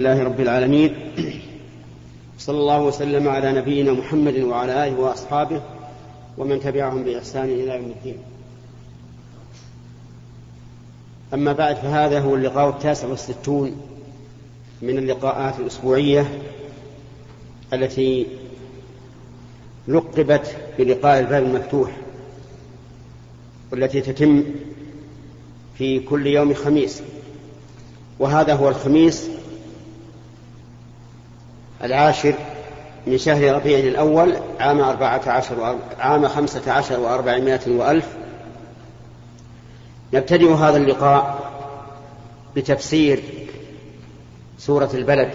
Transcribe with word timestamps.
الله 0.00 0.22
رب 0.22 0.40
العالمين. 0.40 0.94
صلى 2.38 2.56
الله 2.56 2.82
وسلم 2.82 3.28
على 3.28 3.52
نبينا 3.52 3.92
محمد 3.92 4.38
وعلى 4.38 4.86
آله 4.86 5.00
وأصحابه 5.00 5.62
ومن 6.38 6.60
تبعهم 6.60 7.02
بإحسان 7.02 7.44
إلى 7.44 7.76
يوم 7.76 7.84
الدين. 7.84 8.16
أما 11.34 11.52
بعد 11.52 11.76
فهذا 11.76 12.20
هو 12.20 12.34
اللقاء 12.34 12.68
التاسع 12.68 13.08
والستون 13.08 13.76
من 14.82 14.98
اللقاءات 14.98 15.60
الأسبوعية 15.60 16.42
التي 17.72 18.26
لقبت 19.88 20.56
بلقاء 20.78 21.20
الباب 21.20 21.42
المفتوح 21.44 21.96
والتي 23.72 24.00
تتم 24.00 24.44
في 25.78 26.00
كل 26.00 26.26
يوم 26.26 26.54
خميس. 26.54 27.02
وهذا 28.18 28.54
هو 28.54 28.68
الخميس 28.68 29.37
العاشر 31.84 32.34
من 33.06 33.18
شهر 33.18 33.54
ربيع 33.54 33.78
الأول 33.78 34.36
عام 34.60 34.80
أربعة 34.80 35.22
عشر 35.26 35.78
عام 35.98 36.28
خمسة 36.28 36.72
عشر 36.72 37.00
وأربعمائة 37.00 37.70
وألف. 37.70 38.06
نبتدئ 40.14 40.52
هذا 40.52 40.76
اللقاء 40.76 41.50
بتفسير 42.56 43.22
سورة 44.58 44.90
البلد 44.94 45.30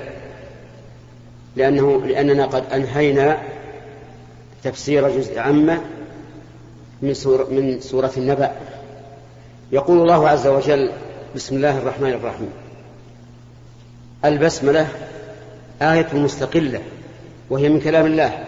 لأنه 1.56 2.02
لأننا 2.06 2.46
قد 2.46 2.64
أنهينا 2.74 3.42
تفسير 4.64 5.10
جزء 5.10 5.40
عامة 5.40 5.82
من 7.02 7.14
سورة, 7.14 7.44
من 7.44 7.80
سورة 7.82 8.12
النبأ. 8.18 8.52
يقول 9.72 10.02
الله 10.02 10.30
عز 10.30 10.48
وجل 10.48 10.92
بسم 11.36 11.56
الله 11.56 11.78
الرحمن 11.78 12.10
الرحيم 12.10 12.50
البسملة 14.26 14.88
آية 15.82 16.08
مستقلة 16.14 16.82
وهي 17.50 17.70
من 17.70 17.80
كلام 17.80 18.06
الله 18.06 18.44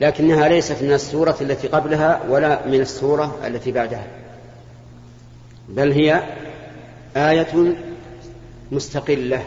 لكنها 0.00 0.48
ليست 0.48 0.82
من 0.82 0.92
السورة 0.92 1.36
التي 1.40 1.68
قبلها 1.68 2.22
ولا 2.28 2.66
من 2.66 2.80
السورة 2.80 3.38
التي 3.46 3.72
بعدها 3.72 4.06
بل 5.68 5.92
هي 5.92 6.22
آية 7.16 7.74
مستقلة. 8.72 9.44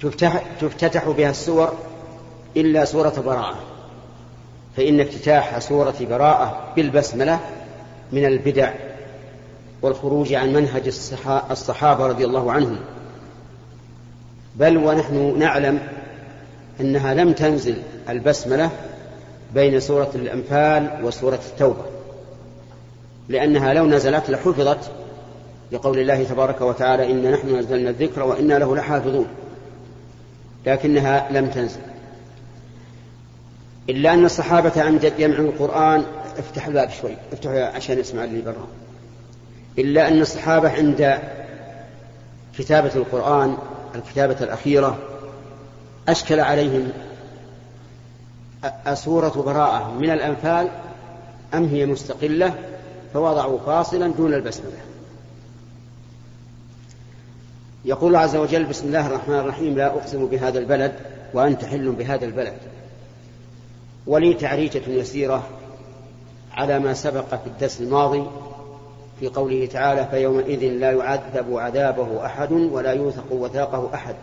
تفتح, 0.00 0.42
تفتتح 0.60 1.08
بها 1.08 1.30
السور 1.30 1.72
إلا 2.56 2.84
سورة 2.84 3.22
براءة 3.26 3.58
فإن 4.76 5.00
افتتاح 5.00 5.58
سورة 5.58 5.96
براءة 6.00 6.72
بالبسملة 6.76 7.40
من 8.12 8.24
البدع. 8.24 8.72
والخروج 9.84 10.32
عن 10.32 10.52
منهج 10.52 10.82
الصحابة 11.50 12.06
رضي 12.06 12.24
الله 12.24 12.52
عنهم. 12.52 12.78
بل 14.56 14.76
ونحن 14.76 15.38
نعلم 15.38 15.80
أنها 16.80 17.14
لم 17.14 17.32
تنزل 17.32 17.76
البسملة 18.08 18.70
بين 19.54 19.80
سورة 19.80 20.10
الأنفال 20.14 21.04
وسورة 21.04 21.40
التوبة 21.52 21.84
لأنها 23.28 23.74
لو 23.74 23.86
نزلت 23.86 24.30
لحفظت 24.30 24.90
لقول 25.72 25.98
الله 25.98 26.24
تبارك 26.24 26.60
وتعالى 26.60 27.10
إن 27.10 27.30
نحن 27.30 27.56
نزلنا 27.56 27.90
الذكر 27.90 28.22
وإنا 28.22 28.54
له 28.54 28.76
لحافظون 28.76 29.26
لكنها 30.66 31.28
لم 31.30 31.46
تنزل. 31.46 31.80
إلا 33.88 34.14
أن 34.14 34.24
الصحابة 34.24 34.82
عند 34.82 35.12
جمع 35.18 35.38
القرآن 35.38 36.04
افتح 36.38 36.66
الباب 36.66 36.90
شوي 36.90 37.16
افتح 37.32 37.50
عشان 37.50 37.98
يسمع 37.98 38.24
اللي 38.24 38.42
برا 38.42 38.66
إلا 39.78 40.08
أن 40.08 40.20
الصحابة 40.20 40.70
عند 40.70 41.18
كتابة 42.58 42.90
القرآن 42.94 43.56
الكتابة 43.94 44.36
الأخيرة 44.40 44.98
أشكل 46.08 46.40
عليهم 46.40 46.92
أسورة 48.86 49.42
براءة 49.46 49.90
من 49.90 50.10
الأنفال 50.10 50.68
أم 51.54 51.64
هي 51.64 51.86
مستقلة 51.86 52.54
فوضعوا 53.14 53.58
فاصلا 53.66 54.12
دون 54.12 54.34
البسملة. 54.34 54.78
يقول 57.84 58.16
عز 58.16 58.36
وجل 58.36 58.64
بسم 58.64 58.86
الله 58.86 59.06
الرحمن 59.06 59.34
الرحيم 59.34 59.76
لا 59.76 59.86
أقسم 59.86 60.26
بهذا 60.26 60.58
البلد 60.58 60.92
وأنت 61.34 61.64
حل 61.64 61.92
بهذا 61.92 62.24
البلد. 62.24 62.56
ولي 64.06 64.34
تعريجة 64.34 64.82
يسيرة 64.88 65.48
على 66.52 66.78
ما 66.78 66.94
سبق 66.94 67.28
في 67.28 67.46
الدرس 67.46 67.80
الماضي 67.80 68.24
في 69.20 69.28
قوله 69.28 69.66
تعالى 69.66 70.06
فيومئذ 70.10 70.64
لا 70.64 70.92
يعذب 70.92 71.56
عذابه 71.56 72.26
أحد 72.26 72.52
ولا 72.52 72.92
يوثق 72.92 73.32
وثاقه 73.32 73.90
أحد. 73.94 74.14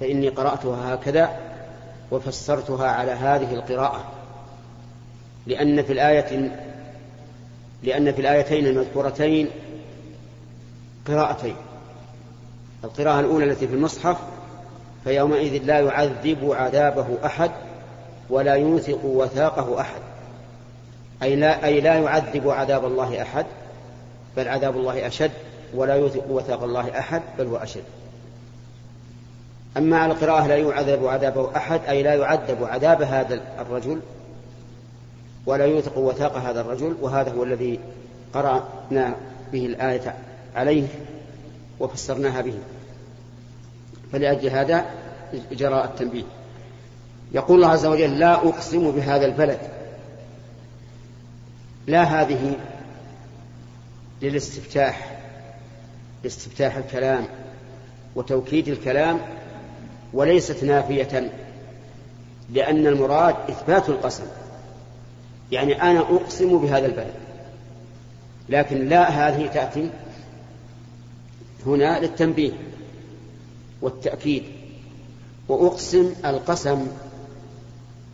فإني 0.00 0.28
قرأتها 0.28 0.94
هكذا 0.94 1.36
وفسرتها 2.10 2.88
على 2.88 3.12
هذه 3.12 3.54
القراءة. 3.54 4.04
لأن 5.46 5.82
في 5.82 5.92
الآية 5.92 6.50
لأن 7.82 8.12
في 8.12 8.20
الآيتين 8.20 8.66
المذكورتين 8.66 9.48
قراءتين. 11.08 11.56
القراءة 12.84 13.20
الأولى 13.20 13.44
التي 13.44 13.68
في 13.68 13.74
المصحف 13.74 14.16
فيومئذ 15.04 15.62
لا 15.64 15.80
يعذب 15.80 16.52
عذابه 16.52 17.06
أحد 17.24 17.50
ولا 18.30 18.54
يوثق 18.54 19.04
وثاقه 19.04 19.80
أحد. 19.80 20.00
أي 21.22 21.36
لا, 21.36 21.64
أي 21.64 21.80
لا 21.80 21.94
يعذب 21.94 22.50
عذاب 22.50 22.84
الله 22.84 23.22
أحد 23.22 23.46
بل 24.38 24.48
عذاب 24.48 24.76
الله 24.76 25.06
أشد 25.06 25.30
ولا 25.74 25.94
يوثق 25.94 26.30
وثاق 26.30 26.62
الله 26.62 26.98
أحد 26.98 27.22
بل 27.38 27.46
هو 27.46 27.56
أشد. 27.56 27.82
أما 29.76 29.98
على 29.98 30.12
القراءة 30.12 30.46
لا 30.46 30.56
يعذب 30.56 31.06
عذابه 31.06 31.56
أحد 31.56 31.80
أي 31.88 32.02
لا 32.02 32.14
يعذب 32.14 32.64
عذاب 32.64 33.02
هذا 33.02 33.40
الرجل 33.60 34.00
ولا 35.46 35.64
يوثق 35.64 35.98
وثاق 35.98 36.36
هذا 36.36 36.60
الرجل 36.60 36.96
وهذا 37.00 37.32
هو 37.32 37.44
الذي 37.44 37.80
قرأنا 38.34 39.16
به 39.52 39.66
الآية 39.66 40.14
عليه 40.56 40.86
وفسرناها 41.80 42.40
به. 42.40 42.54
فلأجل 44.12 44.48
هذا 44.50 44.84
جرى 45.52 45.84
التنبيه. 45.84 46.24
يقول 47.32 47.56
الله 47.56 47.68
عز 47.68 47.86
وجل 47.86 48.18
لا 48.18 48.34
أقسم 48.34 48.90
بهذا 48.90 49.26
البلد. 49.26 49.58
لا 51.86 52.02
هذه 52.02 52.56
للاستفتاح 54.22 55.18
لاستفتاح 56.24 56.76
الكلام 56.76 57.26
وتوكيد 58.14 58.68
الكلام 58.68 59.20
وليست 60.12 60.64
نافية 60.64 61.32
لأن 62.52 62.86
المراد 62.86 63.34
إثبات 63.50 63.88
القسم. 63.88 64.24
يعني 65.52 65.82
أنا 65.82 66.00
أقسم 66.00 66.58
بهذا 66.58 66.86
البلد 66.86 67.14
لكن 68.48 68.88
لا 68.88 69.08
هذه 69.08 69.46
تأتي 69.46 69.90
هنا 71.66 72.00
للتنبيه 72.00 72.52
والتأكيد. 73.82 74.42
وأقسم 75.48 76.14
القسم 76.24 76.86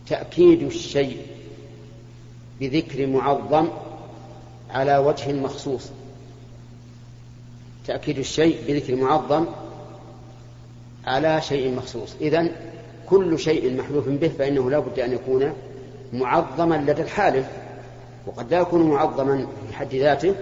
تأكيد 0.07 0.63
الشيء 0.63 1.17
بذكر 2.59 3.07
معظم 3.07 3.67
على 4.75 4.97
وجه 4.97 5.33
مخصوص. 5.33 5.89
تأكيد 7.87 8.17
الشيء 8.17 8.57
بذكر 8.67 8.95
معظم 8.95 9.45
على 11.05 11.41
شيء 11.41 11.75
مخصوص. 11.75 12.15
إذن 12.21 12.51
كل 13.09 13.39
شيء 13.39 13.77
محلوف 13.77 14.09
به 14.09 14.27
فإنه 14.27 14.69
لا 14.69 14.79
بد 14.79 14.99
أن 14.99 15.13
يكون 15.13 15.53
معظما 16.13 16.75
لدى 16.75 17.01
الحالف 17.01 17.45
وقد 18.27 18.53
لا 18.53 18.59
يكون 18.59 18.89
معظما 18.89 19.47
في 19.67 19.75
حد 19.75 19.95
ذاته. 19.95 20.35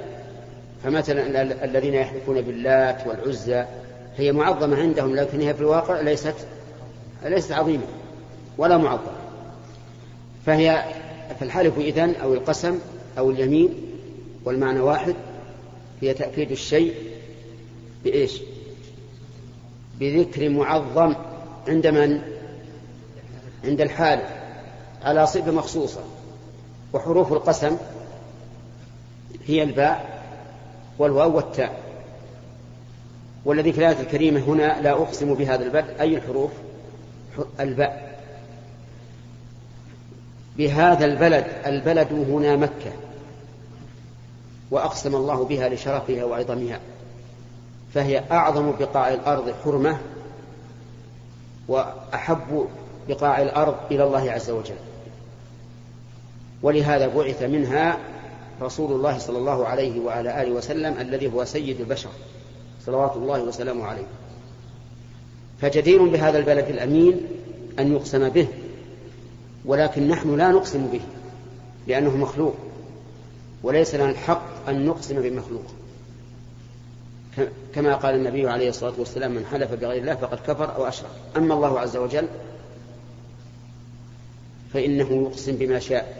فمثلا 0.83 1.41
الذين 1.65 1.93
يحلفون 1.93 2.41
باللات 2.41 3.07
والعزى 3.07 3.65
هي 4.17 4.31
معظمة 4.31 4.77
عندهم 4.77 5.15
لكن 5.15 5.41
هي 5.41 5.53
في 5.53 5.61
الواقع 5.61 6.01
ليست 6.01 6.35
ليست 7.25 7.51
عظيمة 7.51 7.83
ولا 8.57 8.77
معظمة. 8.77 9.13
فهي 10.45 10.83
فالحلف 11.39 11.77
إذن 11.77 12.15
أو 12.15 12.33
القسم 12.33 12.79
أو 13.17 13.29
اليمين 13.29 13.92
والمعنى 14.45 14.79
واحد 14.79 15.15
هي 16.01 16.13
تأكيد 16.13 16.51
الشيء 16.51 16.93
بإيش؟ 18.03 18.41
بذكر 19.99 20.49
معظم 20.49 21.15
عند 21.67 21.87
من؟ 21.87 22.21
عند 23.63 23.81
الحالف 23.81 24.29
على 25.01 25.27
صفة 25.27 25.51
مخصوصة. 25.51 26.01
وحروف 26.93 27.33
القسم 27.33 27.77
هي 29.47 29.63
الباء 29.63 30.23
والواو 30.99 31.35
والتاء. 31.35 31.83
والذي 33.45 33.73
في 33.73 33.77
الآية 33.77 33.99
الكريمة 33.99 34.39
هنا 34.39 34.81
لا 34.81 34.91
أقسم 34.91 35.33
بهذا 35.33 35.65
البلد 35.65 35.89
أي 35.99 36.15
الحروف؟ 36.15 36.51
الباء. 37.59 38.19
بهذا 40.57 41.05
البلد 41.05 41.45
البلد 41.65 42.13
هنا 42.13 42.55
مكة. 42.55 42.91
وأقسم 44.73 45.15
الله 45.15 45.45
بها 45.45 45.69
لشرفها 45.69 46.23
وعظمها. 46.23 46.79
فهي 47.93 48.23
أعظم 48.31 48.71
بقاع 48.79 49.13
الأرض 49.13 49.53
حرمة 49.63 49.97
وأحب 51.67 52.67
بقاع 53.07 53.41
الأرض 53.41 53.75
إلى 53.91 54.03
الله 54.03 54.31
عز 54.31 54.49
وجل. 54.49 54.75
ولهذا 56.63 57.07
بعث 57.07 57.43
منها 57.43 57.97
رسول 58.61 58.91
الله 58.91 59.17
صلى 59.17 59.37
الله 59.37 59.67
عليه 59.67 59.99
وعلى 59.99 60.41
آله 60.41 60.51
وسلم 60.51 60.97
الذي 60.99 61.33
هو 61.33 61.45
سيد 61.45 61.79
البشر. 61.79 62.09
صلوات 62.85 63.15
الله 63.15 63.43
وسلامه 63.43 63.85
عليه. 63.85 64.05
فجدير 65.61 66.03
بهذا 66.03 66.37
البلد 66.37 66.67
الأمين 66.67 67.21
أن 67.79 67.93
يقسم 67.93 68.29
به 68.29 68.47
ولكن 69.65 70.07
نحن 70.07 70.37
لا 70.37 70.51
نقسم 70.51 70.87
به 70.87 71.01
لأنه 71.87 72.17
مخلوق. 72.17 72.53
وليس 73.63 73.95
لنا 73.95 74.09
الحق 74.09 74.69
أن 74.69 74.85
نقسم 74.85 75.21
بمخلوق. 75.21 75.65
كما 77.75 77.95
قال 77.95 78.15
النبي 78.15 78.49
عليه 78.49 78.69
الصلاة 78.69 78.93
والسلام 78.97 79.31
من 79.31 79.45
حلف 79.45 79.71
بغير 79.73 80.01
الله 80.01 80.15
فقد 80.15 80.37
كفر 80.47 80.75
أو 80.75 80.87
أشرك. 80.87 81.09
أما 81.37 81.53
الله 81.53 81.79
عز 81.79 81.97
وجل 81.97 82.27
فإنه 84.73 85.11
يقسم 85.11 85.55
بما 85.55 85.79
شاء. 85.79 86.17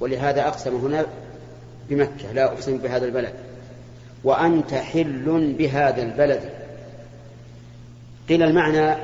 ولهذا 0.00 0.48
أقسم 0.48 0.76
هنا 0.76 1.06
بمكة 1.88 2.32
لا 2.32 2.44
أقسم 2.44 2.78
بهذا 2.78 3.06
البلد. 3.06 3.34
وأنت 4.24 4.74
حل 4.74 5.54
بهذا 5.58 6.02
البلد. 6.02 6.50
قيل 8.28 8.42
المعنى 8.42 8.96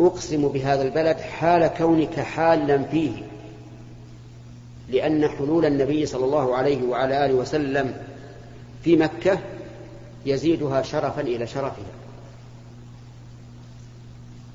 أقسم 0.00 0.48
بهذا 0.48 0.82
البلد 0.82 1.16
حال 1.16 1.66
كونك 1.66 2.20
حالا 2.20 2.82
فيه. 2.82 3.22
لأن 4.88 5.28
حلول 5.28 5.64
النبي 5.64 6.06
صلى 6.06 6.24
الله 6.24 6.56
عليه 6.56 6.86
وعلى 6.86 7.26
آله 7.26 7.34
وسلم 7.34 7.94
في 8.84 8.96
مكة 8.96 9.38
يزيدها 10.26 10.82
شرفا 10.82 11.20
إلى 11.20 11.46
شرفها. 11.46 11.92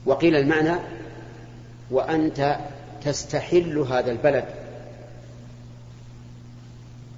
وقيل 0.05 0.35
المعنى 0.35 0.79
وأنت 1.91 2.57
تستحل 3.05 3.77
هذا 3.77 4.11
البلد. 4.11 4.45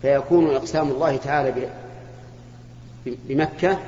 فيكون 0.01 0.56
إقسام 0.56 0.89
الله 0.89 1.17
تعالى 1.17 1.69
بمكة 3.06 3.79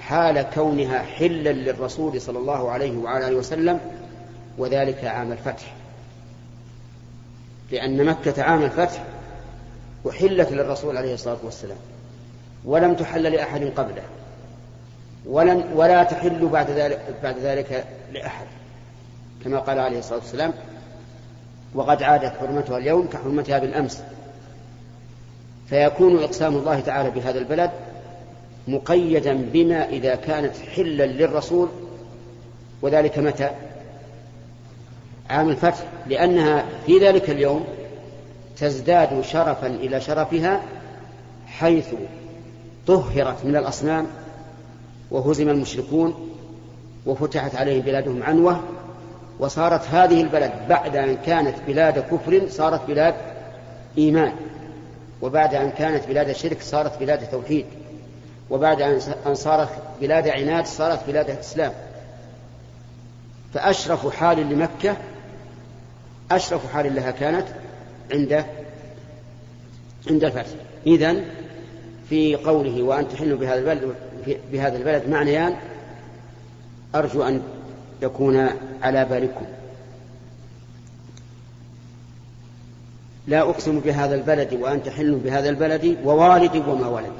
حال 0.00 0.46
كونها 0.54 0.98
حلا 0.98 1.52
للرسول 1.52 2.20
صلى 2.20 2.38
الله 2.38 2.70
عليه 2.70 2.98
وعلى 2.98 3.28
آله 3.28 3.36
وسلم 3.36 3.80
وذلك 4.58 5.04
عام 5.04 5.32
الفتح. 5.32 5.79
لأن 7.70 8.04
مكة 8.04 8.42
عام 8.42 8.62
الفتح 8.62 9.04
أحلت 10.10 10.52
للرسول 10.52 10.96
عليه 10.96 11.14
الصلاة 11.14 11.38
والسلام 11.44 11.76
ولم 12.64 12.94
تحل 12.94 13.22
لأحد 13.22 13.64
قبله 13.76 14.02
ولن 15.26 15.64
ولا 15.74 16.02
تحل 16.02 16.48
بعد 16.48 16.70
ذلك 16.70 17.00
بعد 17.22 17.38
ذلك 17.38 17.84
لأحد. 18.12 18.46
كما 19.44 19.58
قال 19.58 19.78
عليه 19.78 19.98
الصلاة 19.98 20.18
والسلام 20.18 20.52
وقد 21.74 22.02
عادت 22.02 22.36
حرمتها 22.36 22.78
اليوم 22.78 23.06
كحرمتها 23.06 23.58
بالأمس. 23.58 24.02
فيكون 25.68 26.22
إقسام 26.22 26.56
الله 26.56 26.80
تعالى 26.80 27.10
بهذا 27.10 27.38
البلد 27.38 27.70
مقيدا 28.68 29.34
بما 29.52 29.88
إذا 29.88 30.14
كانت 30.14 30.56
حلا 30.56 31.06
للرسول 31.06 31.68
وذلك 32.82 33.18
متى؟ 33.18 33.50
عام 35.30 35.48
الفتح 35.48 35.84
لأنها 36.06 36.64
في 36.86 36.98
ذلك 36.98 37.30
اليوم 37.30 37.64
تزداد 38.56 39.20
شرفا 39.20 39.66
إلى 39.66 40.00
شرفها 40.00 40.60
حيث 41.46 41.86
طهرت 42.86 43.44
من 43.44 43.56
الأصنام 43.56 44.06
وهزم 45.10 45.48
المشركون 45.48 46.30
وفتحت 47.06 47.54
عليهم 47.54 47.80
بلادهم 47.80 48.22
عنوة 48.22 48.60
وصارت 49.38 49.88
هذه 49.88 50.20
البلد 50.20 50.52
بعد 50.68 50.96
أن 50.96 51.16
كانت 51.26 51.54
بلاد 51.66 51.98
كفر 51.98 52.42
صارت 52.48 52.86
بلاد 52.88 53.14
إيمان 53.98 54.32
وبعد 55.22 55.54
أن 55.54 55.70
كانت 55.70 56.06
بلاد 56.08 56.32
شرك 56.32 56.62
صارت 56.62 56.98
بلاد 57.00 57.30
توحيد 57.30 57.66
وبعد 58.50 58.82
أن 59.26 59.34
صارت 59.34 59.68
بلاد 60.00 60.28
عناد 60.28 60.66
صارت 60.66 61.06
بلاد 61.06 61.30
إسلام. 61.30 61.72
فأشرف 63.54 64.16
حال 64.16 64.38
لمكة 64.38 64.96
أشرف 66.30 66.72
حال 66.72 66.94
لها 66.94 67.10
كانت 67.10 67.46
عند 68.12 68.44
عند 70.10 70.24
الفتح 70.24 70.46
إذن 70.86 71.24
في 72.08 72.36
قوله 72.36 72.82
وأن 72.82 73.08
تحلوا 73.08 73.38
بهذا 73.38 73.58
البلد 73.58 73.94
بهذا 74.52 74.76
البلد 74.76 75.08
معنيان 75.08 75.56
أرجو 76.94 77.22
أن 77.22 77.42
يكون 78.02 78.48
على 78.82 79.04
بالكم. 79.04 79.44
لا 83.26 83.40
أقسم 83.40 83.80
بهذا 83.80 84.14
البلد 84.14 84.54
وأنت 84.54 84.88
حل 84.88 85.14
بهذا 85.14 85.48
البلد 85.48 85.98
ووالد 86.04 86.56
وما 86.56 86.86
ولد. 86.86 87.12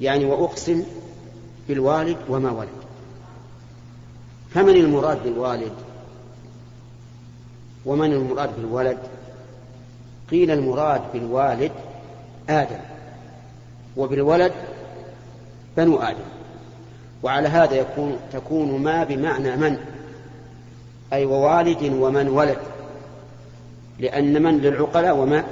يعني 0.00 0.24
وأقسم 0.24 0.84
بالوالد 1.68 2.16
وما 2.28 2.50
ولد. 2.50 2.68
فمن 4.54 4.76
المراد 4.76 5.22
بالوالد؟ 5.22 5.72
ومن 7.86 8.12
المراد 8.12 8.50
بالولد؟ 8.56 8.98
قيل 10.30 10.50
المراد 10.50 11.02
بالوالد 11.12 11.72
آدم 12.48 12.80
وبالولد 13.96 14.52
بنو 15.76 15.98
آدم. 15.98 16.24
وعلى 17.22 17.48
هذا 17.48 17.74
يكون 17.74 18.16
تكون 18.32 18.82
ما 18.82 19.04
بمعنى 19.04 19.56
من؟ 19.56 19.78
أي 21.12 21.24
ووالد 21.24 21.82
ومن 21.82 22.28
ولد. 22.28 22.58
لأن 23.98 24.42
من 24.42 24.58
للعقلاء 24.58 25.16
وما 25.16 25.44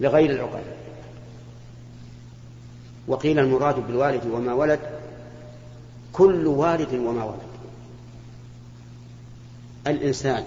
لغير 0.00 0.30
العقلاء. 0.30 0.76
وقيل 3.08 3.38
المراد 3.38 3.86
بالوالد 3.86 4.26
وما 4.26 4.52
ولد 4.52 4.80
كل 6.12 6.46
والد 6.46 6.94
وما 6.94 7.24
ولد. 7.24 7.52
الإنسان 9.86 10.44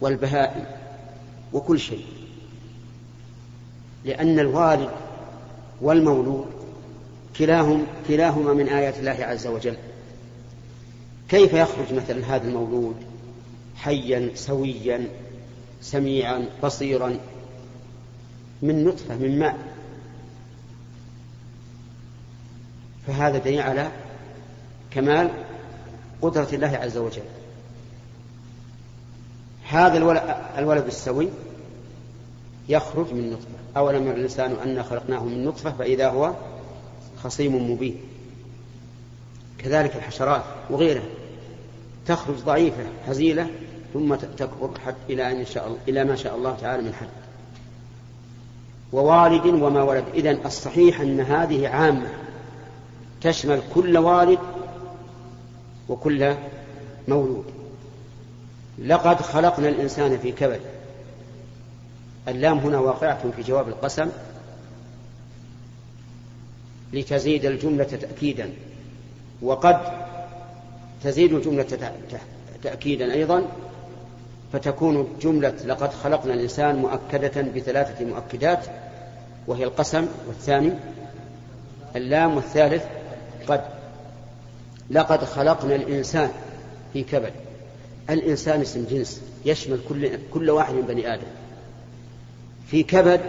والبهائم 0.00 0.64
وكل 1.52 1.80
شيء. 1.80 2.04
لأن 4.04 4.38
الوالد 4.38 4.90
والمولود 5.80 6.46
كلاهم 7.38 7.86
كلاهما 8.08 8.52
من 8.52 8.68
آيات 8.68 8.98
الله 8.98 9.24
عز 9.24 9.46
وجل. 9.46 9.76
كيف 11.28 11.52
يخرج 11.52 11.92
مثلا 11.92 12.36
هذا 12.36 12.48
المولود 12.48 12.96
حيا 13.76 14.30
سويا 14.34 15.08
سميعا 15.82 16.46
بصيرا؟ 16.62 17.18
من 18.62 18.84
نطفة 18.84 19.16
من 19.16 19.38
ماء. 19.38 19.58
فهذا 23.06 23.38
دليل 23.38 23.60
على 23.60 23.90
كمال 24.90 25.30
قدرة 26.22 26.48
الله 26.52 26.68
عز 26.68 26.96
وجل. 26.96 27.22
هذا 29.70 29.98
الولد 30.58 30.86
السوي 30.86 31.28
يخرج 32.68 33.12
من 33.12 33.30
نطفة. 33.30 33.48
أولم 33.76 34.06
يرى 34.06 34.16
الإنسان 34.16 34.56
أنا 34.64 34.82
خلقناه 34.82 35.24
من 35.24 35.44
نطفة 35.44 35.72
فإذا 35.72 36.08
هو 36.08 36.32
خصيم 37.22 37.72
مبين. 37.72 37.96
كذلك 39.58 39.96
الحشرات 39.96 40.42
وغيرها. 40.70 41.08
تخرج 42.06 42.36
ضعيفة 42.36 42.84
هزيلة 43.08 43.50
ثم 43.94 44.14
تكبر 44.14 44.70
حتى 44.86 45.12
إلى 45.12 45.32
أن 45.32 45.46
شاء 45.46 45.76
إلى 45.88 46.04
ما 46.04 46.16
شاء 46.16 46.36
الله 46.36 46.56
تعالى 46.60 46.82
من 46.82 46.94
حد. 46.94 47.08
ووالد 48.92 49.46
وما 49.46 49.82
ولد. 49.82 50.04
إذن 50.14 50.38
الصحيح 50.46 51.00
أن 51.00 51.20
هذه 51.20 51.68
عامة. 51.68 52.10
تشمل 53.20 53.62
كل 53.74 53.98
والد 53.98 54.38
وكل 55.88 56.34
مولود. 57.08 57.59
لقد 58.80 59.22
خلقنا 59.22 59.68
الإنسان 59.68 60.18
في 60.18 60.32
كبد. 60.32 60.60
اللام 62.28 62.58
هنا 62.58 62.78
واقعة 62.78 63.30
في 63.36 63.42
جواب 63.42 63.68
القسم 63.68 64.08
لتزيد 66.92 67.44
الجملة 67.44 67.84
تأكيدا. 67.84 68.50
وقد 69.42 69.80
تزيد 71.04 71.32
الجملة 71.32 71.90
تأكيدا 72.62 73.12
أيضا 73.12 73.42
فتكون 74.52 75.08
جملة 75.20 75.54
لقد 75.66 75.92
خلقنا 75.92 76.34
الإنسان 76.34 76.76
مؤكدة 76.76 77.42
بثلاثة 77.42 78.04
مؤكدات 78.04 78.64
وهي 79.46 79.64
القسم 79.64 80.06
والثاني 80.28 80.72
اللام 81.96 82.36
والثالث 82.36 82.84
قد. 83.48 83.64
لقد 84.90 85.24
خلقنا 85.24 85.74
الإنسان 85.74 86.30
في 86.92 87.02
كبد. 87.02 87.32
الإنسان 88.10 88.60
اسم 88.60 88.84
جنس 88.90 89.22
يشمل 89.44 89.80
كل 89.88 90.18
كل 90.30 90.50
واحد 90.50 90.74
من 90.74 90.82
بني 90.82 91.14
آدم. 91.14 91.26
في 92.66 92.82
كبد 92.82 93.20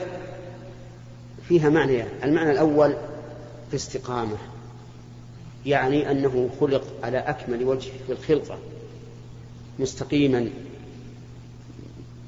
فيها 1.48 1.70
معنيان 1.70 2.08
المعنى 2.24 2.52
الأول 2.52 2.96
في 3.70 3.76
استقامة 3.76 4.38
يعني 5.66 6.12
أنه 6.12 6.50
خلق 6.60 6.84
على 7.04 7.18
أكمل 7.18 7.64
وجه 7.64 7.92
في 8.08 8.14
الخلقة 8.14 8.58
مستقيما 9.80 10.50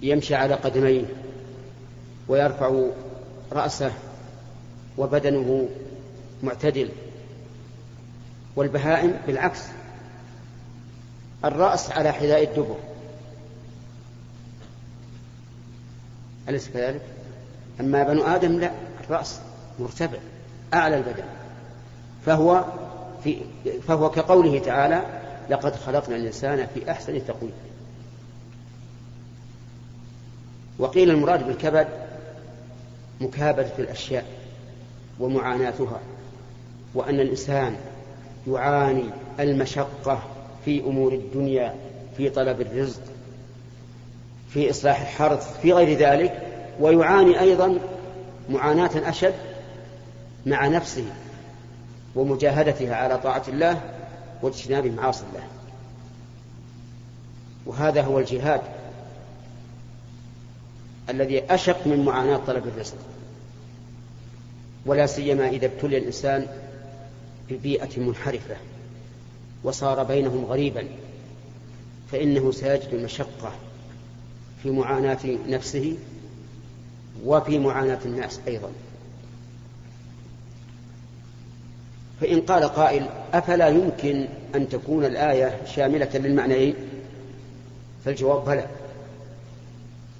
يمشي 0.02 0.36
على 0.36 0.54
قدميه 0.56 1.06
ويرفع 2.28 2.84
رأسه 3.52 3.92
وبدنه 4.98 5.70
معتدل. 6.44 6.90
والبهائم 8.56 9.20
بالعكس 9.28 9.60
الرأس 11.46 11.92
على 11.92 12.12
حذاء 12.12 12.44
الدبر. 12.44 12.76
أليس 16.50 16.70
كذلك؟ 16.70 17.02
أما 17.80 18.04
بنو 18.04 18.24
آدم 18.24 18.60
لا 18.60 18.72
الرأس 19.04 19.40
مرتفع 19.80 20.18
أعلى 20.74 20.98
البدن. 20.98 21.24
فهو 22.26 22.66
في 23.24 23.42
فهو 23.88 24.10
كقوله 24.10 24.60
تعالى 24.60 25.02
لقد 25.50 25.76
خلقنا 25.76 26.16
الإنسان 26.16 26.68
في 26.74 26.92
أحسن 26.92 27.26
تقويم. 27.26 27.54
وقيل 30.80 31.10
المراد 31.10 31.48
بالكبد 31.48 31.88
مكابدة 33.22 33.72
الأشياء 33.80 34.26
ومعاناتها 35.20 36.00
وأن 36.94 37.20
الإنسان 37.20 37.76
يعاني 38.48 39.04
المشقة 39.40 40.24
في 40.66 40.80
أمور 40.80 41.14
الدنيا 41.14 41.76
في 42.18 42.30
طلب 42.30 42.62
الرزق 42.62 43.02
في 44.50 44.70
إصلاح 44.70 45.02
الحرث 45.02 45.60
في 45.62 45.74
غير 45.74 45.98
ذلك 45.98 46.42
ويعاني 46.80 47.40
أيضا 47.40 47.80
معاناة 48.50 49.10
أشد 49.10 49.34
مع 50.46 50.68
نفسه 50.68 51.06
ومجاهدتها 52.16 52.96
على 52.96 53.18
طاعة 53.18 53.44
الله 53.48 53.82
واجتناب 54.42 54.86
معاصي 54.86 55.24
الله. 55.30 55.48
وهذا 57.66 58.02
هو 58.02 58.20
الجهاد 58.20 58.62
الذي 61.10 61.44
أشق 61.54 61.88
من 61.88 62.06
معاناة 62.06 62.38
طلب 62.38 62.68
الرزق. 62.68 62.98
ولا 64.86 65.06
سيما 65.06 65.50
إذا 65.50 65.66
ابتلي 65.66 65.98
الإنسان 65.98 66.48
ببيئة 67.50 68.00
منحرفة. 68.00 68.56
وصار 69.64 70.04
بينهم 70.04 70.46
غريبا 70.46 70.88
فإنه 72.12 72.52
سيجد 72.52 72.94
المشقة 72.94 73.52
في 74.64 74.72
معاناة 74.72 75.38
نفسه 75.48 75.98
وفي 77.26 77.60
معاناة 77.60 78.00
الناس 78.06 78.40
أيضا. 78.48 78.70
فإن 82.22 82.42
قال 82.42 82.64
قائل 82.64 83.10
أفلا 83.34 83.68
يمكن 83.68 84.28
أن 84.56 84.70
تكون 84.70 85.06
الآية 85.06 85.66
شاملة 85.66 86.10
للمعنيين؟ 86.14 86.76
فالجواب 88.06 88.46
بلى. 88.46 88.68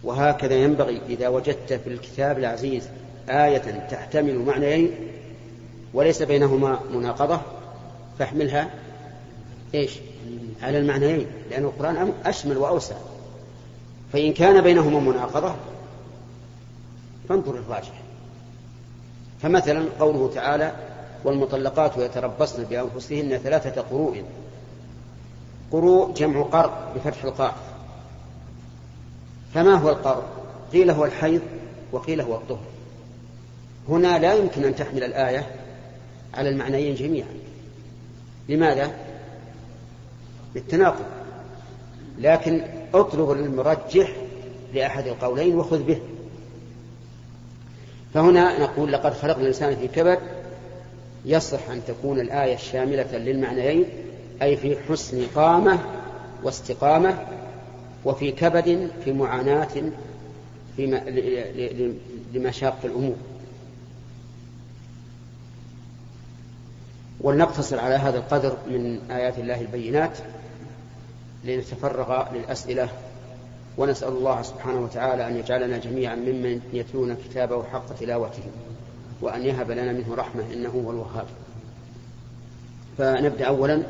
وهكذا 0.04 0.56
ينبغي 0.56 1.02
إذا 1.10 1.28
وجدت 1.28 1.74
في 1.74 1.88
الكتاب 1.88 2.40
العزيز 2.40 2.90
آية 3.30 3.88
تحتمل 3.92 4.40
معنيين 4.40 4.92
وليس 5.94 6.22
بينهما 6.22 6.80
مناقضة 6.94 7.42
فاحملها 8.20 8.70
إيش؟ 9.74 9.92
على 10.62 10.78
المعنيين 10.78 11.28
لأن 11.50 11.64
القرآن 11.64 12.14
أشمل 12.26 12.58
وأوسع. 12.58 12.96
فإن 14.14 14.34
كان 14.34 14.62
بينهما 14.62 15.00
مناقضة 15.00 15.56
فانظر 17.30 17.56
الراجح. 17.56 18.02
فمثلا 19.42 19.86
قوله 20.00 20.32
تعالى 20.36 20.76
والمطلقات 21.24 21.98
يتربصن 21.98 22.64
بأنفسهن 22.64 23.38
ثلاثة 23.38 23.82
قروء. 23.82 24.24
قروء 25.72 26.14
جمع 26.14 26.42
قرء 26.42 26.94
بفتح 26.96 27.24
القاف. 27.24 27.56
فما 29.54 29.76
هو 29.76 29.90
القرء؟ 29.90 30.24
قيل 30.74 30.92
هو 30.92 31.06
الحيض 31.06 31.42
وقيل 31.92 32.22
هو 32.22 32.36
الطهر. 32.36 32.66
هنا 33.90 34.20
لا 34.20 34.34
يمكن 34.34 34.64
أن 34.64 34.76
تحمل 34.76 35.04
الآية 35.04 35.56
على 36.34 36.50
المعنيين 36.50 36.96
جميعا. 36.96 37.34
لماذا؟ 38.50 39.03
للتناقض 40.56 41.06
لكن 42.20 42.62
اطلب 42.94 43.32
المرجح 43.32 44.16
لأحد 44.74 45.08
القولين 45.08 45.56
وخذ 45.56 45.84
به. 45.84 46.00
فهنا 48.14 48.60
نقول 48.60 48.92
لقد 48.92 49.14
خلقنا 49.14 49.42
الإنسان 49.42 49.76
في 49.76 49.88
كبد 49.88 50.20
يصح 51.26 51.70
أن 51.70 51.82
تكون 51.88 52.20
الآية 52.20 52.56
شاملة 52.56 53.18
للمعنيين 53.18 53.86
أي 54.42 54.58
في 54.58 54.78
حسن 54.90 55.26
قامة 55.36 55.80
واستقامة 56.44 57.28
وفي 58.06 58.32
كبد 58.32 58.92
في 59.06 59.14
معاناة 59.14 59.92
في 60.76 61.02
لمشاق 62.34 62.80
الأمور. 62.84 63.16
ولنقتصر 67.22 67.80
على 67.80 67.96
هذا 67.96 68.18
القدر 68.18 68.58
من 68.68 69.12
آيات 69.12 69.38
الله 69.38 69.62
البينات. 69.62 70.18
لنتفرغ 71.44 72.34
للأسئلة. 72.34 72.90
ونسأل 73.78 74.10
الله 74.10 74.42
سبحانه 74.42 74.80
وتعالى 74.82 75.28
أن 75.28 75.38
يجعلنا 75.38 75.78
جميعا 75.78 76.16
ممن 76.16 76.62
يتلون 76.74 77.16
كتابه 77.16 77.64
حق 77.64 77.96
تلاوته 77.96 78.44
وأن 79.22 79.46
يهب 79.46 79.72
لنا 79.72 79.92
منه 79.92 80.16
رحمة 80.16 80.44
إنه 80.54 80.70
هو 80.70 80.92
الوهاب. 80.92 81.26
فنبدأ 82.98 83.46
أولا 83.46 83.84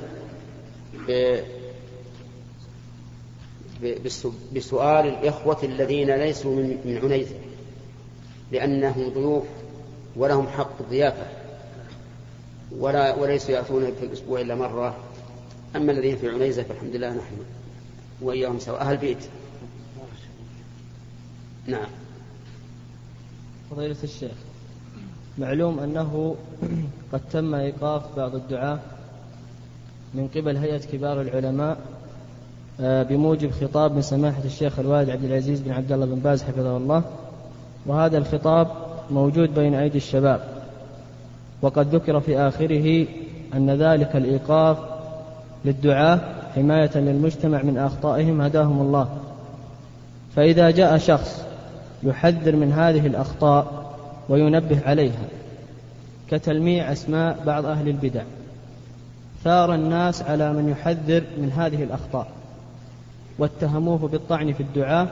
بسؤال 4.56 5.08
الإخوة 5.08 5.58
الذين 5.64 6.16
ليسوا 6.16 6.56
من 6.56 7.00
عنيزة 7.04 7.36
لأنهم 8.52 9.10
ضيوف 9.10 9.44
ولهم 10.16 10.48
حق 10.48 10.82
الضيافة. 10.82 11.26
ولا 12.80 13.16
وليسوا 13.16 13.56
يأتون 13.56 13.92
في 14.00 14.06
الأسبوع 14.06 14.42
إلا 14.42 14.56
مرة. 14.56 14.96
أما 15.75 15.92
الذين 15.92 16.15
في 16.15 16.30
عنيزة 16.30 16.63
فالحمد 16.63 16.96
لله 16.96 17.10
نحن 17.10 17.36
وإياهم 18.22 18.60
سواء 18.60 18.82
أهل 18.82 18.98
بيت. 18.98 19.18
نعم. 21.68 21.88
فضيلة 23.72 23.96
الشيخ 24.03 24.32
معلوم 25.38 25.80
أنه 25.80 26.36
قد 27.13 27.22
تم 27.32 27.56
إيقاف 27.56 28.15
بعض 28.18 28.36
الدعاة 28.36 28.80
من 30.13 30.27
قبل 30.36 30.58
هيئة 30.58 30.77
كبار 30.77 31.22
العلماء 31.22 31.77
آه، 32.80 33.03
بموجب 33.03 33.51
خطاب 33.51 33.96
من 33.96 34.01
سماحة 34.01 34.44
الشيخ 34.46 34.80
الوالد 34.80 35.10
عبد 35.10 35.24
العزيز 35.24 35.62
بن 35.62 35.72
عبد 35.72 35.92
الله 35.92 36.06
بن 36.06 36.15
باز 36.15 36.44
حفظه 36.44 36.77
الله. 36.77 37.03
وهذا 37.86 38.18
الخطاب 38.18 38.72
موجود 39.12 39.53
بين 39.53 39.74
أيدي 39.74 39.98
الشباب. 39.98 40.63
وقد 41.62 41.96
ذكر 41.96 42.20
في 42.20 42.38
آخره 42.38 43.08
أن 43.53 43.70
ذلك 43.70 44.15
الإيقاف 44.15 44.93
للدعاة 45.65 46.20
حماية 46.55 46.91
للمجتمع 46.96 47.62
من 47.63 47.77
أخطائهم 47.77 48.41
هداهم 48.41 48.82
الله. 48.82 49.17
فإذا 50.36 50.72
جاء 50.72 50.98
شخص 50.98 51.46
يحذر 52.03 52.55
من 52.55 52.72
هذه 52.72 53.08
الأخطاء 53.08 53.84
وينبه 54.29 54.79
عليها 54.86 55.27
كتلميع 56.29 56.91
أسماء 56.91 57.43
بعض 57.46 57.65
أهل 57.65 57.88
البدع 57.88 58.24
ثار 59.43 59.75
الناس 59.75 60.22
على 60.22 60.53
من 60.53 60.70
يحذر 60.70 61.24
من 61.38 61.51
هذه 61.51 61.84
الأخطاء 61.84 62.27
واتهموه 63.38 63.98
بالطعن 63.98 64.53
في 64.53 64.63
الدعاة 64.63 65.08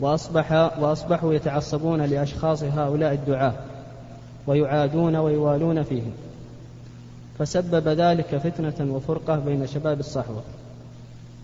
وأصبح 0.00 0.52
وأصبحوا 0.80 1.34
يتعصبون 1.34 2.02
لأشخاص 2.02 2.62
هؤلاء 2.62 3.12
الدعاة 3.12 3.52
ويعادون 4.46 5.16
ويوالون 5.16 5.82
فيهم. 5.82 6.12
فسبب 7.38 7.88
ذلك 7.88 8.36
فتنة 8.36 8.94
وفرقة 8.94 9.36
بين 9.36 9.66
شباب 9.66 10.00
الصحوة. 10.00 10.42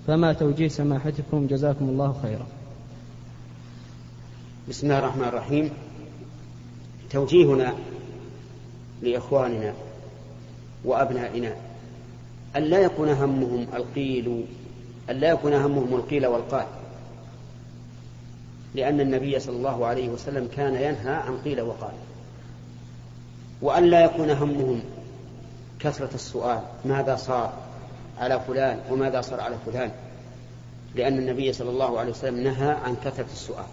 فما 0.07 0.33
توجيه 0.33 0.69
سماحتكم 0.69 1.47
جزاكم 1.47 1.89
الله 1.89 2.21
خيرا. 2.23 2.47
بسم 4.69 4.87
الله 4.87 4.99
الرحمن 4.99 5.25
الرحيم. 5.25 5.71
توجيهنا 7.11 7.75
لإخواننا 9.03 9.75
وأبنائنا 10.85 11.55
أن 12.57 12.63
لا 12.63 12.79
يكون 12.79 13.09
همهم 13.09 13.67
القيل 13.75 14.45
أن 15.11 15.17
لا 15.17 15.31
يكون 15.31 15.53
همهم 15.53 15.95
القيل 15.95 16.27
والقال. 16.27 16.67
لأن 18.75 19.01
النبي 19.01 19.39
صلى 19.39 19.57
الله 19.57 19.87
عليه 19.87 20.09
وسلم 20.09 20.49
كان 20.57 20.75
ينهى 20.75 21.15
عن 21.15 21.39
قيل 21.45 21.61
وقال. 21.61 21.95
وأن 23.63 23.85
لا 23.85 24.05
يكون 24.05 24.31
همهم 24.31 24.81
كثرة 25.81 26.11
السؤال 26.15 26.61
ماذا 26.85 27.17
صار 27.17 27.53
على 28.19 28.41
فلان 28.41 28.81
وماذا 28.91 29.21
صار 29.21 29.41
على 29.41 29.57
فلان؟ 29.67 29.91
لأن 30.95 31.19
النبي 31.19 31.53
صلى 31.53 31.71
الله 31.71 32.01
عليه 32.01 32.11
وسلم 32.11 32.45
نهى 32.45 32.71
عن 32.71 32.97
كثرة 33.05 33.27
السؤال. 33.33 33.65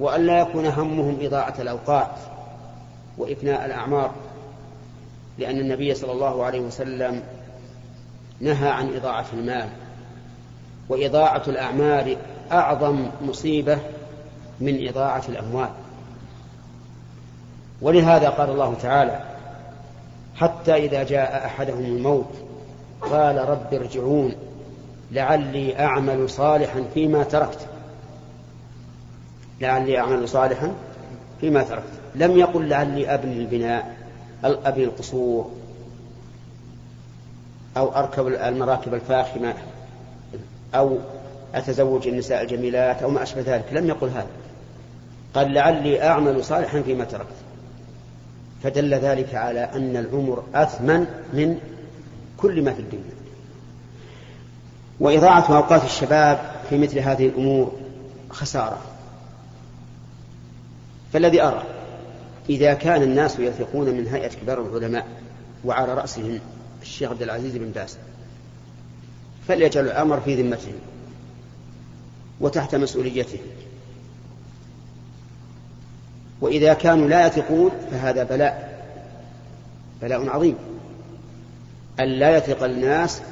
وألا 0.00 0.38
يكون 0.38 0.66
همهم 0.66 1.18
إضاعة 1.20 1.54
الأوقات 1.58 2.10
وإفناء 3.18 3.66
الأعمار 3.66 4.10
لأن 5.38 5.58
النبي 5.58 5.94
صلى 5.94 6.12
الله 6.12 6.44
عليه 6.44 6.60
وسلم 6.60 7.22
نهى 8.40 8.68
عن 8.68 8.94
إضاعة 8.94 9.26
المال. 9.32 9.68
وإضاعة 10.88 11.42
الأعمال 11.48 12.16
أعظم 12.52 13.10
مصيبة 13.22 13.78
من 14.60 14.88
إضاعة 14.88 15.22
الأموال. 15.28 15.70
ولهذا 17.82 18.28
قال 18.28 18.50
الله 18.50 18.74
تعالى 18.74 19.37
حتى 20.68 20.86
إذا 20.86 21.02
جاء 21.02 21.46
أحدهم 21.46 21.84
الموت 21.84 22.30
قال 23.00 23.48
رب 23.48 23.74
ارجعون 23.74 24.34
لعلي 25.12 25.78
أعمل 25.78 26.30
صالحا 26.30 26.84
فيما 26.94 27.22
تركت. 27.22 27.66
لعلي 29.60 29.98
أعمل 29.98 30.28
صالحا 30.28 30.72
فيما 31.40 31.62
تركت. 31.62 31.92
لم 32.14 32.38
يقل 32.38 32.68
لعلي 32.68 33.14
أبني 33.14 33.32
البناء 33.32 33.96
أبني 34.44 34.84
القصور 34.84 35.50
أو 37.76 37.94
أركب 37.96 38.26
المراكب 38.26 38.94
الفاخمة 38.94 39.54
أو 40.74 40.98
أتزوج 41.54 42.08
النساء 42.08 42.42
الجميلات 42.42 43.02
أو 43.02 43.10
ما 43.10 43.22
أشبه 43.22 43.40
ذلك. 43.40 43.64
لم 43.72 43.88
يقل 43.88 44.08
هذا. 44.08 44.26
قال 45.34 45.54
لعلي 45.54 46.02
أعمل 46.02 46.44
صالحا 46.44 46.82
فيما 46.82 47.04
تركت. 47.04 47.37
فدل 48.62 48.94
ذلك 48.94 49.34
على 49.34 49.60
أن 49.60 49.96
العمر 49.96 50.44
أثمن 50.54 51.06
من 51.32 51.58
كل 52.36 52.62
ما 52.62 52.72
في 52.72 52.80
الدنيا. 52.80 53.18
وإضاعة 55.00 55.56
أوقات 55.56 55.84
الشباب 55.84 56.40
في 56.70 56.78
مثل 56.78 56.98
هذه 56.98 57.26
الأمور 57.26 57.72
خسارة. 58.30 58.78
فالذي 61.12 61.42
أرى 61.42 61.62
إذا 62.50 62.74
كان 62.74 63.02
الناس 63.02 63.38
يثقون 63.38 63.90
من 63.90 64.06
هيئة 64.06 64.28
كبار 64.28 64.62
العلماء 64.62 65.06
وعلى 65.64 65.94
رأسهم 65.94 66.40
الشيخ 66.82 67.10
عبد 67.10 67.22
العزيز 67.22 67.56
بن 67.56 67.70
باز 67.70 67.98
فليجعل 69.48 69.84
الأمر 69.84 70.20
في 70.20 70.42
ذمتهم 70.42 70.74
وتحت 72.40 72.74
مسؤوليتهم. 72.74 73.40
وإذا 76.40 76.74
كانوا 76.74 77.08
لا 77.08 77.26
يثقون 77.26 77.70
فهذا 77.90 78.24
بلاء 78.24 78.82
بلاء 80.02 80.28
عظيم. 80.28 80.54
أن 82.00 82.08
لا 82.08 82.36
يثق 82.36 82.62
الناس 82.62 83.22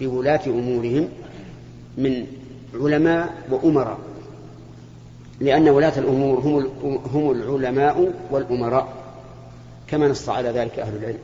بولاة 0.00 0.40
أمورهم 0.46 1.08
من 1.98 2.26
علماء 2.74 3.34
وأمراء 3.50 3.98
لأن 5.40 5.68
ولاة 5.68 5.98
الأمور 5.98 6.38
هم 6.38 6.70
هم 7.14 7.30
العلماء 7.30 8.12
والأمراء 8.30 8.88
كما 9.86 10.08
نص 10.08 10.28
على 10.28 10.48
ذلك 10.48 10.78
أهل 10.78 10.96
العلم. 10.96 11.18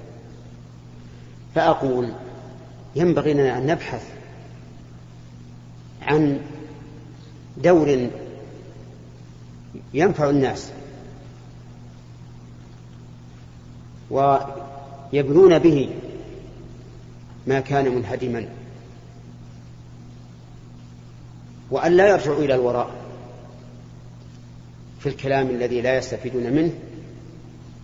فأقول 1.55 2.09
ينبغي 2.97 3.33
لنا 3.33 3.59
أن 3.59 3.67
نبحث 3.67 4.03
عن 6.03 6.41
دور 7.57 8.09
ينفع 9.95 10.31
الناس 10.31 10.73
ويبنون 14.11 15.59
به 15.59 15.91
ما 17.47 17.61
كان 17.61 17.95
منهدما. 17.95 18.49
وأن 21.71 21.93
لا 21.93 22.09
يرجعوا 22.09 22.39
إلى 22.39 22.55
الوراء 22.55 22.91
في 25.01 25.09
الكلام 25.09 25.47
الذي 25.51 25.81
لا 25.81 25.97
يستفيدون 25.97 26.53
منه 26.53 26.73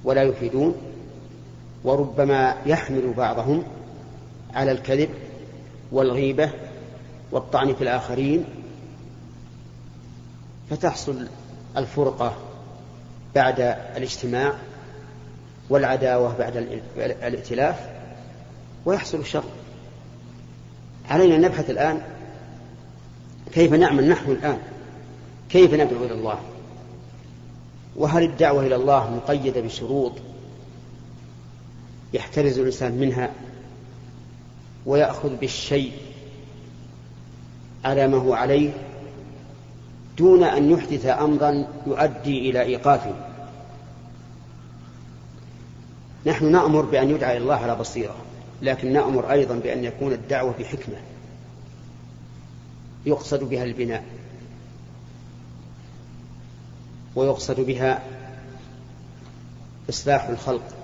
ولا 0.05 0.23
يفيدون 0.23 0.75
وربما 1.85 2.57
يحمل 2.67 3.13
بعضهم 3.17 3.63
على 4.55 4.73
الكذب 4.73 5.09
والغيبة 5.93 6.51
والطعن 7.33 7.75
في 7.75 7.83
الآخرين. 7.83 8.45
فتحصل 10.71 11.29
الفرقة 11.77 12.37
بعد 13.35 13.61
الاجتماع 13.97 14.55
والعداوة 15.71 16.37
بعد 16.39 16.57
الائتلاف 16.97 17.77
ويحصل 18.85 19.21
الشر. 19.21 19.45
علينا 21.11 21.37
أن 21.37 21.41
نبحث 21.41 21.71
الآن 21.71 22.03
كيف 23.53 23.73
نعمل 23.73 24.09
نحن 24.09 24.31
الآن؟ 24.31 24.59
كيف 25.51 25.75
ندعو 25.75 26.05
إلى 26.05 26.15
الله؟ 26.15 26.39
وهل 27.97 28.23
الدعوة 28.23 28.67
إلى 28.67 28.75
الله 28.75 29.11
مقيدة 29.11 29.61
بشروط 29.61 30.13
يحترز 32.13 32.59
الإنسان 32.59 32.93
منها 32.93 33.31
ويأخذ 34.87 35.37
بالشيء 35.37 35.93
على 37.85 38.09
ما 38.09 38.17
هو 38.17 38.35
عليه 38.35 38.71
دون 40.19 40.45
أن 40.45 40.71
يحدث 40.71 41.07
أمرا 41.07 41.67
يؤدي 41.87 42.51
إلى 42.51 42.63
إيقافه؟ 42.63 43.34
نحن 46.27 46.53
نأمر 46.53 46.83
بأن 46.83 47.11
يدعى 47.11 47.37
إلى 47.37 47.43
الله 47.43 47.55
على 47.55 47.77
بصيرة 47.77 48.17
لكن 48.63 48.93
نأمر 48.93 49.33
أيضا 49.33 49.55
بأن 49.55 49.85
يكون 49.85 50.13
الدعوة 50.13 50.55
بحكمة 50.59 50.97
يقصد 53.07 53.45
بها 53.45 53.65
البناء 53.65 54.05
ويقصد 57.17 57.61
بها 57.61 58.03
إصلاح 59.91 60.25
الخلق 60.29 60.75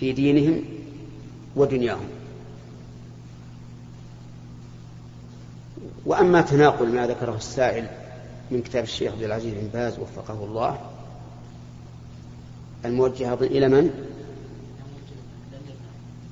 في 0.00 0.12
دينهم 0.12 0.64
ودنياهم. 1.56 2.08
وأما 6.06 6.40
تناقل 6.40 6.94
ما 6.94 7.06
ذكره 7.06 7.36
السائل 7.36 7.86
من 8.50 8.62
كتاب 8.62 8.84
الشيخ 8.84 9.12
عبد 9.12 9.22
العزيز 9.22 9.54
بن 9.54 9.68
باز 9.72 9.98
وفقه 9.98 10.44
الله 10.44 10.89
الموجه 12.84 13.34
إلى 13.34 13.68
من؟ 13.68 13.90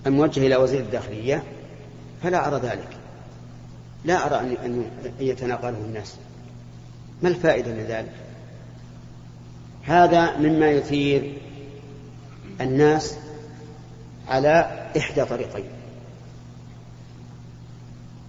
الموجه 0.06 0.46
إلى 0.46 0.56
وزير 0.56 0.80
الداخلية. 0.80 1.42
فلا 2.22 2.48
أرى 2.48 2.60
ذلك. 2.68 2.88
لا 4.04 4.26
أرى 4.26 4.56
أن 4.64 4.84
يتناقله 5.20 5.78
الناس. 5.78 6.14
ما 7.22 7.28
الفائدة 7.28 7.70
من 7.70 7.84
ذلك؟ 7.88 8.12
هذا 9.82 10.36
مما 10.36 10.70
يثير 10.70 11.38
الناس 12.60 13.16
على 14.28 14.88
إحدى 14.96 15.24
طريقين. 15.24 15.68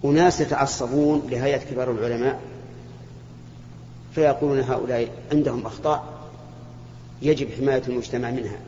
أناس 0.04 0.40
يتعصبون 0.40 1.22
لهيئة 1.30 1.58
كبار 1.58 1.90
العلماء 1.90 2.40
فيقولون 4.14 4.60
هؤلاء 4.60 5.08
عندهم 5.32 5.66
أخطاء. 5.66 6.19
يجب 7.22 7.48
حماية 7.58 7.82
المجتمع 7.88 8.30
منها. 8.30 8.58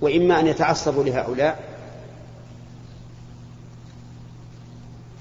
وإما 0.00 0.40
أن 0.40 0.46
يتعصبوا 0.46 1.04
لهؤلاء 1.04 1.76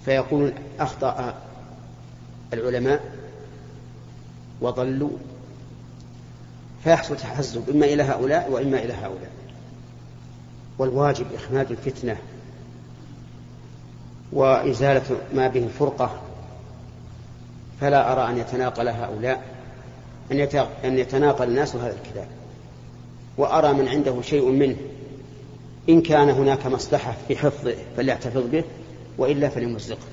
فيقولون 0.05 0.53
أخطأ 0.79 1.41
العلماء 2.53 3.15
وضلوا 4.61 5.17
فيحصل 6.83 7.17
تحزب 7.17 7.69
إما 7.69 7.85
إلى 7.85 8.03
هؤلاء 8.03 8.51
وإما 8.51 8.77
إلى 8.77 8.93
هؤلاء. 8.93 9.31
والواجب 10.77 11.25
إخماد 11.33 11.71
الفتنة 11.71 12.17
وإزالة 14.31 15.17
ما 15.33 15.47
به 15.47 15.63
الفرقة. 15.63 16.21
فلا 17.81 18.11
أرى 18.11 18.31
أن 18.31 18.37
يتناقل 18.37 18.87
هؤلاء. 18.87 19.54
أن 20.31 20.97
يتناقل 20.99 21.47
الناس 21.47 21.75
هذا 21.75 21.95
الكتاب. 22.03 22.27
وأرى 23.37 23.73
من 23.73 23.87
عنده 23.87 24.21
شيء 24.21 24.49
منه. 24.49 24.75
إن 25.89 26.01
كان 26.01 26.29
هناك 26.29 26.65
مصلحة 26.65 27.13
في 27.27 27.37
حفظه 27.37 27.75
فليحتفظ 27.97 28.43
به 28.51 28.63
وإلا 29.17 29.49
فليمزقه. 29.49 30.07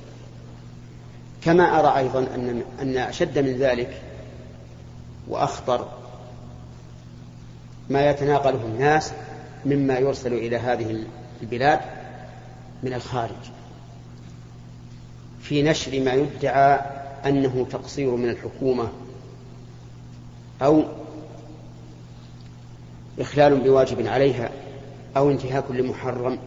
كما 1.45 1.79
أرى 1.81 1.99
أيضا 1.99 2.19
أن 2.19 2.63
أن 2.83 2.97
أشد 2.97 3.39
من 3.39 3.57
ذلك 3.59 4.03
وأخطر 5.29 5.89
ما 7.91 8.11
يتناقله 8.11 8.61
الناس 8.65 9.13
مما 9.67 9.99
يرسل 9.99 10.33
إلى 10.33 10.57
هذه 10.57 11.05
البلاد 11.43 11.81
من 12.83 12.95
الخارج. 12.95 13.51
في 15.43 15.63
نشر 15.63 16.01
ما 16.01 16.13
يدعى 16.13 16.81
أنه 17.27 17.67
تقصير 17.71 18.11
من 18.11 18.29
الحكومة 18.29 18.89
أو 20.63 20.85
إخلال 23.19 23.61
بواجب 23.61 24.07
عليها 24.07 24.51
أو 25.17 25.31
انتهاك 25.31 25.71
لمحرم. 25.71 26.39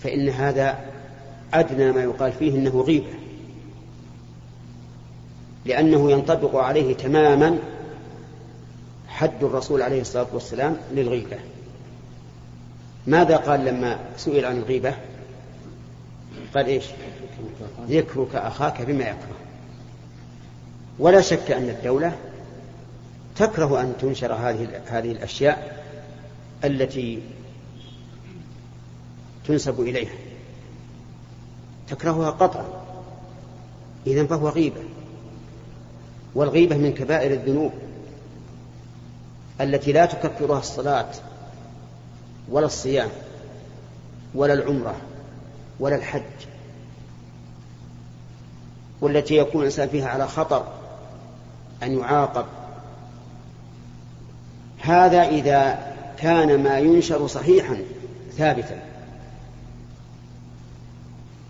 فإن 0.00 0.28
هذا 0.28 0.78
أدنى 1.54 1.92
ما 1.92 2.02
يقال 2.02 2.32
فيه 2.32 2.54
إنه 2.54 2.80
غيبة 2.80 3.12
لأنه 5.64 6.10
ينطبق 6.10 6.56
عليه 6.56 6.94
تماما 6.94 7.58
حد 9.08 9.44
الرسول 9.44 9.82
عليه 9.82 10.00
الصلاة 10.00 10.26
والسلام 10.32 10.76
للغيبة. 10.92 11.38
ماذا 13.06 13.36
قال 13.36 13.64
لما 13.64 13.98
سئل 14.16 14.44
عن 14.44 14.56
الغيبة؟ 14.56 14.94
قال 16.54 16.66
إيش؟ 16.66 16.84
ذكرك 17.88 18.34
أخاك 18.34 18.82
بما 18.82 19.04
يكره. 19.04 19.41
ولا 20.98 21.20
شك 21.20 21.50
أن 21.50 21.68
الدولة 21.68 22.16
تكره 23.36 23.80
أن 23.80 23.94
تنشر 24.00 24.32
هذه 24.32 24.82
هذه 24.86 25.12
الأشياء 25.12 25.84
التي 26.64 27.22
تنسب 29.46 29.80
إليها. 29.80 30.14
تكرهها 31.88 32.30
قطعا. 32.30 32.64
إذا 34.06 34.26
فهو 34.26 34.48
غيبة. 34.48 34.82
والغيبة 36.34 36.76
من 36.76 36.94
كبائر 36.94 37.32
الذنوب 37.32 37.72
التي 39.60 39.92
لا 39.92 40.06
تكفرها 40.06 40.58
الصلاة 40.58 41.10
ولا 42.50 42.66
الصيام 42.66 43.08
ولا 44.34 44.52
العمرة 44.52 44.96
ولا 45.80 45.96
الحج 45.96 46.22
والتي 49.00 49.36
يكون 49.36 49.60
الإنسان 49.60 49.88
فيها 49.88 50.08
على 50.08 50.28
خطر 50.28 50.81
أن 51.82 51.98
يعاقب. 51.98 52.44
هذا 54.80 55.22
إذا 55.22 55.92
كان 56.18 56.62
ما 56.62 56.78
ينشر 56.78 57.26
صحيحا 57.26 57.76
ثابتا. 58.36 58.82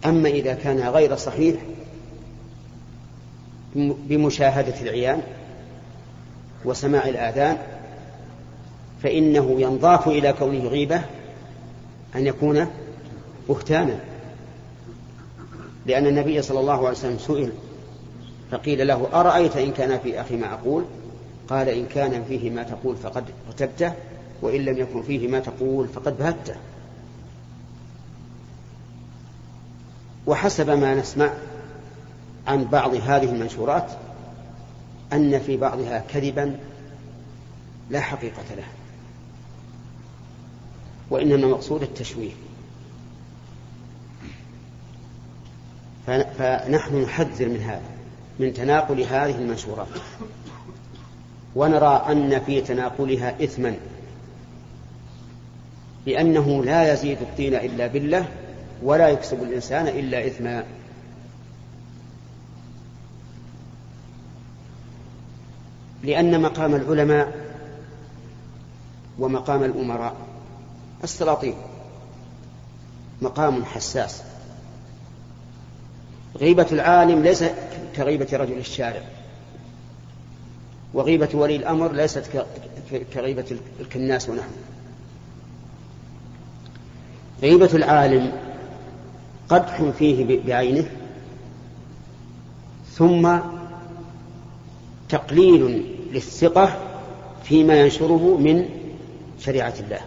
أما 0.05 0.29
إذا 0.29 0.55
كان 0.55 0.81
غير 0.81 1.17
صحيح 1.17 1.55
بمشاهدة 3.77 4.81
العيان 4.81 5.23
وسماع 6.65 7.09
الآذان 7.09 7.59
فإنه 9.03 9.61
ينضاف 9.61 10.09
إلى 10.09 10.33
كونه 10.33 10.69
غيبة 10.69 11.03
أن 12.17 12.27
يكون 12.27 12.67
بهتانا. 13.49 14.01
لأن 15.87 16.07
النبي 16.07 16.43
صلى 16.43 16.61
الله 16.61 16.79
عليه 16.79 16.99
وسلم 16.99 17.19
سئل 17.19 17.53
فقيل 18.53 18.87
له 18.87 19.09
أرأيت 19.13 19.57
إن 19.57 19.73
كان 19.73 19.99
في 19.99 20.21
أخي 20.21 20.37
ما 20.37 20.55
أقول 20.55 20.85
قال 21.49 21.69
إن 21.69 21.87
كان 21.87 22.25
فيه 22.25 22.51
ما 22.51 22.63
تقول 22.63 22.97
فقد 22.97 23.25
ارتبته 23.49 23.93
وإن 24.43 24.61
لم 24.61 24.79
يكن 24.79 25.03
فيه 25.03 25.29
ما 25.29 25.41
تقول 25.41 25.89
فقد 25.89 26.19
بهته. 26.19 26.55
وحسب 30.27 30.71
ما 30.71 30.95
نسمع 30.95 31.31
عن 32.47 32.65
بعض 32.65 32.95
هذه 32.95 33.25
المنشورات 33.25 33.91
أن 35.13 35.39
في 35.39 35.57
بعضها 35.57 36.05
كذبا 36.09 36.59
لا 37.91 38.01
حقيقة 38.01 38.55
له 38.57 38.67
وإنما 41.11 41.47
مقصود 41.47 41.83
التشويه. 41.83 42.33
فنحن 46.07 47.03
نحذر 47.03 47.49
من 47.49 47.61
هذا. 47.61 48.02
من 48.43 48.55
تناقل 48.55 49.01
هذه 49.01 49.39
المنشورات 49.39 49.89
ونرى 51.55 52.07
أن 52.09 52.41
في 52.41 52.61
تناقلها 52.61 53.45
إثما. 53.45 53.77
لأنه 56.07 56.65
لا 56.65 56.93
يزيد 56.93 57.19
الدين 57.23 57.55
إلا 57.55 57.87
بالله 57.87 58.29
ولا 58.83 59.09
يكسب 59.09 59.43
الإنسان 59.43 59.89
إلا 59.89 60.27
إثما. 60.27 60.65
لأن 66.03 66.43
مقام 66.43 66.75
العلماء 66.75 67.33
ومقام 69.19 69.65
الأمراء 69.65 70.17
السلاطين. 71.05 71.55
مقام 73.23 73.65
حساس. 73.65 74.23
غيبة 76.41 76.67
العالم 76.73 77.23
ليس 77.23 77.45
كغيبة 77.97 78.29
رجل 78.33 78.59
الشارع. 78.59 79.03
وغيبة 80.95 81.29
ولي 81.35 81.57
الأمر 81.57 81.93
ليست 81.93 82.45
كغيبة 83.15 83.57
الكناس 83.81 84.29
ونحن. 84.29 84.51
غيبة 87.43 87.71
العالم 87.75 88.33
قدح 89.49 89.83
فيه 89.99 90.41
بعينه 90.47 90.91
ثم 92.93 93.39
تقليل 95.09 95.87
للثقة 96.13 96.77
فيما 97.45 97.81
ينشره 97.81 98.39
من 98.39 98.69
شريعة 99.41 99.75
الله. 99.81 100.01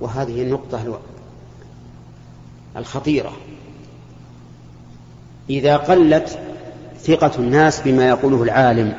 وهذه 0.00 0.42
النقطة 0.42 1.00
الخطيرة. 2.76 3.32
إذا 5.50 5.76
قلت 5.76 6.38
ثقة 7.00 7.32
الناس 7.38 7.80
بما 7.80 8.08
يقوله 8.08 8.42
العالم 8.42 8.94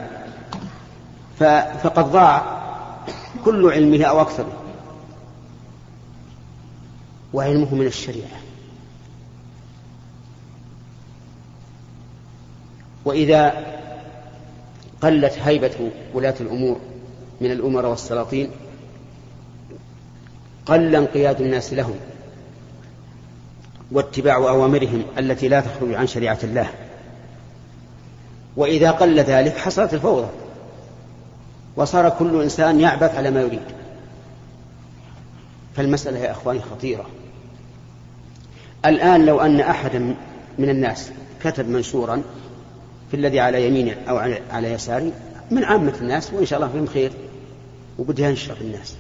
فقد 1.84 2.12
ضاع 2.12 2.62
كل 3.46 3.72
علمه 3.72 4.06
أو 4.06 4.22
أكثره. 4.22 4.54
وعلمه 7.34 7.76
من 7.76 7.86
الشريعة. 7.86 8.38
وإذا 13.06 13.66
قلت 15.02 15.34
هيبة 15.40 15.92
ولاة 16.14 16.36
الأمور 16.42 16.80
من 17.42 17.52
الأمراء 17.52 17.90
والسلاطين 17.90 18.50
قل 20.66 20.96
انقياد 20.96 21.42
الناس 21.42 21.74
لهم. 21.74 21.96
واتباع 23.92 24.36
أوامرهم 24.36 25.04
التي 25.18 25.48
لا 25.48 25.62
تخرج 25.62 25.94
عن 25.94 26.08
شريعة 26.08 26.40
الله. 26.44 26.70
وإذا 28.58 28.92
قل 28.92 29.20
ذلك 29.20 29.58
حصلت 29.58 29.94
الفوضى. 29.94 30.28
وصار 31.76 32.10
كل 32.10 32.42
إنسان 32.42 32.80
يعبث 32.80 33.16
على 33.16 33.32
ما 33.32 33.42
يريد. 33.42 33.62
فالمسألة 35.76 36.20
يا 36.20 36.32
إخواني 36.32 36.62
خطيرة. 36.62 37.06
الآن 38.86 39.26
لو 39.26 39.42
أن 39.42 39.60
أحدا 39.60 40.16
من 40.60 40.70
الناس 40.70 41.12
كتب 41.44 41.70
منشورا 41.70 42.22
في 43.12 43.18
الذي 43.18 43.40
على 43.40 43.68
يمينه 43.68 43.96
أو 44.10 44.18
على 44.52 44.74
يساره 44.74 45.12
من 45.52 45.64
عامة 45.64 45.94
الناس 46.02 46.34
وإن 46.34 46.46
شاء 46.46 46.60
الله 46.60 46.72
فيهم 46.72 46.88
خير. 46.88 47.12
وبده 48.00 48.26
ينشر 48.26 48.56
في 48.56 48.62
الناس. 48.62 48.96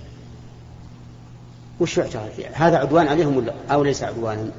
وش 1.80 1.98
يعتبر 1.98 2.30
هذا 2.54 2.78
عدوان 2.78 3.08
عليهم 3.08 3.38
ولا 3.38 3.54
أو 3.72 3.84
ليس 3.84 4.04
عدوانا؟ 4.04 4.52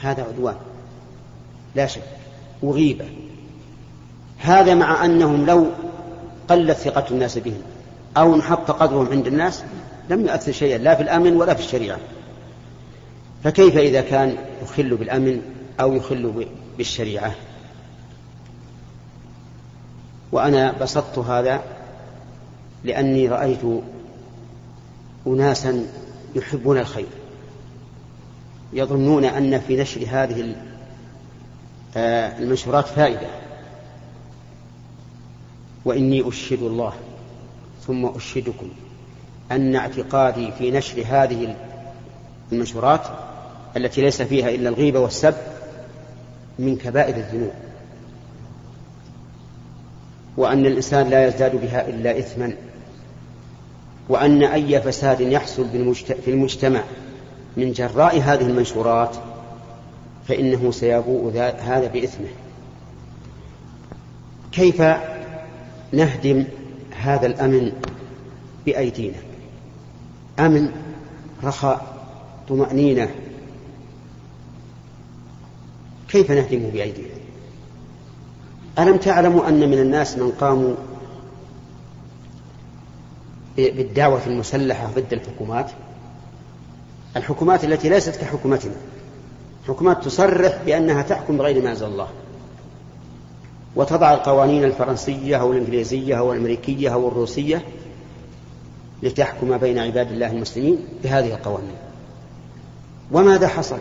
هذا 0.00 0.22
عدوان. 0.22 0.56
لا 1.74 1.86
شك. 1.86 2.02
وغيبة 2.62 3.04
هذا 4.38 4.74
مع 4.74 5.04
أنهم 5.04 5.46
لو 5.46 5.66
قلت 6.48 6.76
ثقة 6.76 7.04
الناس 7.10 7.38
بهم 7.38 7.62
أو 8.16 8.34
انحط 8.34 8.70
قدرهم 8.70 9.08
عند 9.10 9.26
الناس 9.26 9.62
لم 10.10 10.26
يؤثر 10.26 10.52
شيئا 10.52 10.78
لا 10.78 10.94
في 10.94 11.02
الأمن 11.02 11.36
ولا 11.36 11.54
في 11.54 11.60
الشريعة. 11.60 11.98
فكيف 13.44 13.76
إذا 13.76 14.00
كان 14.00 14.36
يخل 14.62 14.96
بالأمن 14.96 15.42
أو 15.80 15.92
يخل 15.92 16.46
بالشريعة؟ 16.78 17.34
وأنا 20.32 20.72
بسطت 20.80 21.18
هذا 21.18 21.62
لأني 22.84 23.28
رأيت 23.28 23.60
أناسا 25.26 25.86
يحبون 26.34 26.78
الخير. 26.78 27.06
يظنون 28.72 29.24
أن 29.24 29.60
في 29.60 29.76
نشر 29.76 30.00
هذه 30.08 30.56
آه، 31.96 32.38
المنشورات 32.38 32.86
فائدة. 32.86 33.28
وإني 35.84 36.28
أشهد 36.28 36.62
الله 36.62 36.92
ثم 37.86 38.06
أشهدكم 38.06 38.68
أن 39.52 39.76
اعتقادي 39.76 40.52
في 40.52 40.70
نشر 40.70 41.04
هذه 41.06 41.56
المنشورات 42.52 43.00
التي 43.76 44.00
ليس 44.00 44.22
فيها 44.22 44.48
إلا 44.48 44.68
الغيبة 44.68 45.00
والسب 45.00 45.34
من 46.58 46.76
كبائر 46.76 47.16
الذنوب. 47.16 47.52
وأن 50.36 50.66
الإنسان 50.66 51.08
لا 51.08 51.26
يزداد 51.28 51.56
بها 51.56 51.88
إلا 51.88 52.18
إثما. 52.18 52.52
وأن 54.08 54.42
أي 54.42 54.80
فساد 54.80 55.20
يحصل 55.20 55.66
في 56.24 56.30
المجتمع 56.30 56.82
من 57.56 57.72
جراء 57.72 58.20
هذه 58.20 58.46
المنشورات 58.46 59.16
فإنه 60.28 60.70
سيبوء 60.70 61.32
هذا 61.40 61.86
بإثمه. 61.86 62.28
كيف 64.52 64.82
نهدم 65.92 66.44
هذا 67.00 67.26
الأمن 67.26 67.72
بأيدينا؟ 68.66 69.16
أمن 70.38 70.72
رخاء 71.44 71.96
طمأنينة. 72.48 73.10
كيف 76.08 76.30
نهدم 76.30 76.58
بأيدينا؟ 76.58 77.18
ألم 78.78 78.96
تعلموا 78.96 79.48
أن 79.48 79.70
من 79.70 79.78
الناس 79.78 80.18
من 80.18 80.30
قاموا 80.30 80.74
بالدعوة 83.56 84.26
المسلحة 84.26 84.86
ضد 84.86 85.12
الحكومات؟ 85.12 85.70
الحكومات 87.16 87.64
التي 87.64 87.88
ليست 87.88 88.16
كحكومتنا. 88.16 88.74
حكومات 89.68 90.04
تصرح 90.04 90.62
بأنها 90.66 91.02
تحكم 91.02 91.36
بغير 91.36 91.62
ما 91.62 91.70
أنزل 91.70 91.86
الله. 91.86 92.08
وتضع 93.76 94.12
القوانين 94.12 94.64
الفرنسية 94.64 95.36
أو 95.36 95.52
الإنجليزية 95.52 96.18
أو 96.18 96.32
الأمريكية 96.32 96.92
أو 96.92 97.08
الروسية 97.08 97.64
لتحكم 99.02 99.58
بين 99.58 99.78
عباد 99.78 100.12
الله 100.12 100.30
المسلمين 100.30 100.78
بهذه 101.02 101.34
القوانين. 101.34 101.76
وماذا 103.12 103.48
حصل؟ 103.48 103.78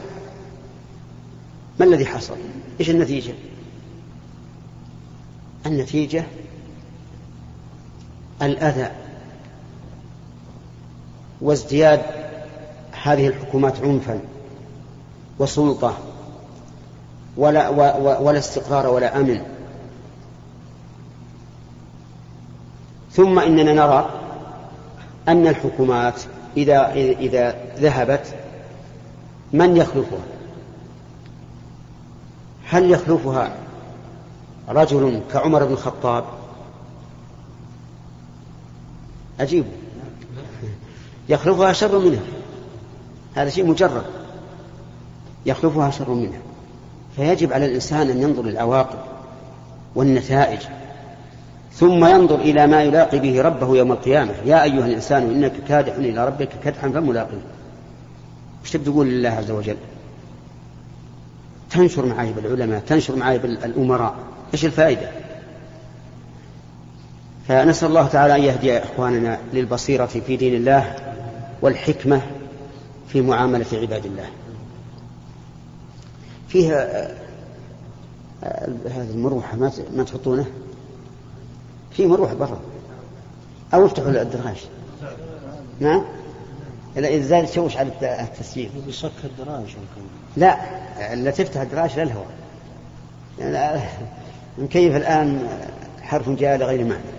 ما 1.79 1.85
الذي 1.85 2.05
حصل؟ 2.05 2.35
إيش 2.79 2.89
النتيجة؟ 2.89 3.33
النتيجة 5.65 6.23
الأذى 8.41 8.91
وازدياد 11.41 12.01
هذه 13.03 13.27
الحكومات 13.27 13.81
عنفا 13.83 14.19
وسلطة 15.39 15.97
ولا, 17.37 17.69
ولا 18.19 18.39
استقرار 18.39 18.87
ولا 18.87 19.19
أمن. 19.19 19.41
ثم 23.11 23.39
إننا 23.39 23.73
نرى 23.73 24.09
أن 25.27 25.47
الحكومات 25.47 26.21
إذا 26.57 26.91
إذا 26.93 27.55
ذهبت 27.77 28.35
من 29.53 29.77
يخلفها؟ 29.77 30.19
هل 32.69 32.91
يخلفها 32.91 33.55
رجل 34.69 35.21
كعمر 35.33 35.65
بن 35.65 35.73
الخطاب؟ 35.73 36.23
أجيب 39.39 39.65
يخلفها 41.29 41.73
شر 41.73 41.99
منها. 41.99 42.21
هذا 43.37 43.49
شيء 43.49 43.65
مجرد 43.65 44.03
يخلفها 45.45 45.91
شر 45.91 46.09
منها. 46.09 46.39
فيجب 47.15 47.53
على 47.53 47.65
الإنسان 47.65 48.09
أن 48.09 48.21
ينظر 48.21 48.43
للعواقب 48.43 48.99
والنتائج 49.95 50.59
ثم 51.73 52.05
ينظر 52.05 52.35
إلى 52.35 52.67
ما 52.67 52.83
يلاقي 52.83 53.19
به 53.19 53.41
ربه 53.41 53.77
يوم 53.77 53.91
القيامة. 53.91 54.31
يا 54.45 54.63
أيها 54.63 54.85
الإنسان 54.85 55.23
إنك 55.23 55.53
كادح 55.67 55.95
إلى 55.95 56.27
ربك 56.27 56.49
كدحا 56.63 56.89
فملاقيه. 56.89 57.41
وش 58.63 58.71
تقول 58.71 59.07
لله 59.07 59.29
عز 59.29 59.51
وجل؟ 59.51 59.77
تنشر 61.71 62.05
معايب 62.05 62.37
العلماء 62.39 62.79
تنشر 62.79 63.15
معايب 63.15 63.45
الأمراء. 63.45 64.15
إيش 64.53 64.65
الفائدة؟ 64.65 65.09
فنسأل 67.47 67.87
الله 67.87 68.07
تعالى 68.07 68.35
أن 68.35 68.43
يهدي 68.43 68.77
إخواننا 68.77 69.39
للبصيرة 69.53 70.05
في 70.05 70.35
دين 70.35 70.55
الله 70.55 70.95
والحكمة 71.61 72.21
في 73.07 73.21
معاملة 73.21 73.65
عباد 73.73 74.05
الله. 74.05 74.29
فيها 76.47 76.75
آه، 76.75 77.15
آه، 78.43 78.69
هذه 78.85 79.09
المروحة 79.09 79.57
ما 79.57 79.71
ما 79.95 80.03
تحطونه؟ 80.03 80.45
في 81.91 82.05
مروحة 82.05 82.33
برا. 82.33 82.59
أو 83.73 83.85
افتحوا 83.85 84.09
الدراج 84.09 84.67
نعم؟ 85.79 86.03
إذا 86.97 87.21
زاد 87.21 87.45
تشوش 87.45 87.77
على 87.77 87.91
التسجيل. 88.01 88.69
بيصك 88.85 89.11
الدراج 89.23 89.75
لا 90.37 90.57
لا 91.15 91.31
تفتح 91.31 91.61
الدراج 91.61 91.99
للهواء. 91.99 92.27
يعني 93.39 93.81
نكيف 94.59 94.95
الآن 95.01 95.47
حرف 96.01 96.29
جاء 96.29 96.57
لغير 96.57 96.83
معنى. 96.83 97.16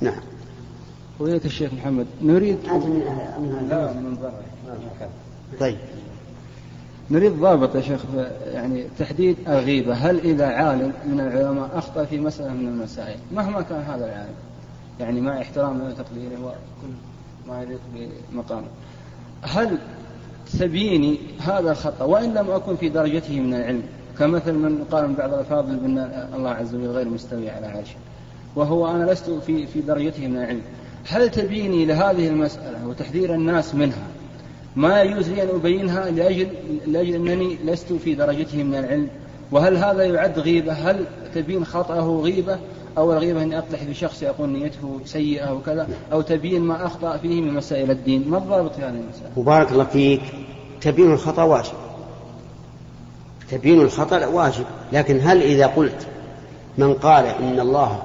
نعم. 0.00 0.20
فضيلة 1.18 1.40
الشيخ 1.44 1.72
محمد 1.74 2.06
نريد 2.22 2.58
أنت 2.64 2.84
من 2.84 3.02
أهل 3.02 3.68
لا 3.68 3.92
من 3.92 4.18
برا 4.22 4.32
طيب. 5.60 5.76
نريد 7.10 7.32
ضابط 7.32 7.76
يا 7.76 7.80
شيخ 7.80 8.00
يعني 8.52 8.84
تحديد 8.98 9.36
الغيبة. 9.48 9.94
هل 9.94 10.18
إذا 10.18 10.46
عالم 10.46 10.92
من 11.06 11.20
العلماء 11.20 11.78
أخطأ 11.78 12.04
في 12.04 12.20
مسألة 12.20 12.52
من 12.52 12.68
المسائل؟ 12.68 13.18
مهما 13.32 13.62
كان 13.62 13.80
هذا 13.80 14.04
العالم. 14.04 14.34
يعني 15.00 15.20
مع 15.20 15.40
احترامه 15.40 15.84
وتقديره 15.84 16.44
وكل 16.44 16.92
ما 17.48 17.62
يليق 17.62 17.80
بمقامه. 18.32 18.66
هل 19.42 19.78
تبيني 20.58 21.18
هذا 21.40 21.70
الخطأ؟ 21.70 22.04
وإن 22.04 22.34
لم 22.34 22.50
أكن 22.50 22.76
في 22.76 22.88
درجته 22.88 23.40
من 23.40 23.54
العلم. 23.54 23.82
كمثل 24.18 24.52
من 24.52 24.84
قال 24.90 25.08
من 25.08 25.14
بعض 25.14 25.32
الألفاظ 25.32 25.64
بأن 25.66 25.98
الله 26.34 26.50
عز 26.50 26.74
وجل 26.74 26.86
غير 26.86 27.08
مستوي 27.08 27.50
على 27.50 27.66
عرشه. 27.66 27.96
وهو 28.58 28.90
أنا 28.90 29.12
لست 29.12 29.30
في 29.30 29.66
في 29.66 29.80
درجته 29.80 30.26
من 30.26 30.36
العلم. 30.36 30.60
هل 31.08 31.30
تبيني 31.30 31.84
لهذه 31.84 32.28
المسألة 32.28 32.86
وتحذير 32.86 33.34
الناس 33.34 33.74
منها؟ 33.74 34.06
ما 34.76 35.02
يجوز 35.02 35.28
لي 35.28 35.42
أن 35.42 35.48
أبينها 35.48 36.10
لأجل, 36.10 36.48
لأجل 36.86 37.14
أنني 37.14 37.58
لست 37.64 37.92
في 37.92 38.14
درجته 38.14 38.62
من 38.62 38.74
العلم؟ 38.74 39.08
وهل 39.52 39.76
هذا 39.76 40.04
يعد 40.04 40.38
غيبة؟ 40.38 40.72
هل 40.72 41.04
تبين 41.34 41.64
خطأه 41.64 42.20
غيبة؟ 42.22 42.58
أو 42.98 43.12
الغيبة 43.12 43.42
أني 43.42 43.58
أقدح 43.58 43.78
في 43.78 43.94
شخص 43.94 44.22
يقول 44.22 44.48
نيته 44.48 45.00
سيئة 45.04 45.52
وكذا 45.52 45.88
أو 46.12 46.20
تبين 46.20 46.62
ما 46.62 46.86
أخطأ 46.86 47.16
فيه 47.16 47.40
من 47.40 47.54
مسائل 47.54 47.90
الدين؟ 47.90 48.28
ما 48.28 48.38
الضابط 48.38 48.74
في 48.74 48.82
هذه 48.82 48.88
المسألة؟ 48.88 49.30
وبارك 49.36 49.72
الله 49.72 49.84
فيك. 49.84 50.22
تبين 50.80 51.12
الخطأ 51.12 51.42
واجب. 51.42 51.72
تبين 53.50 53.80
الخطأ 53.80 54.26
واجب. 54.26 54.64
لكن 54.92 55.20
هل 55.22 55.42
إذا 55.42 55.66
قلت 55.66 56.06
من 56.78 56.94
قال 56.94 57.26
إن 57.26 57.60
الله 57.60 58.02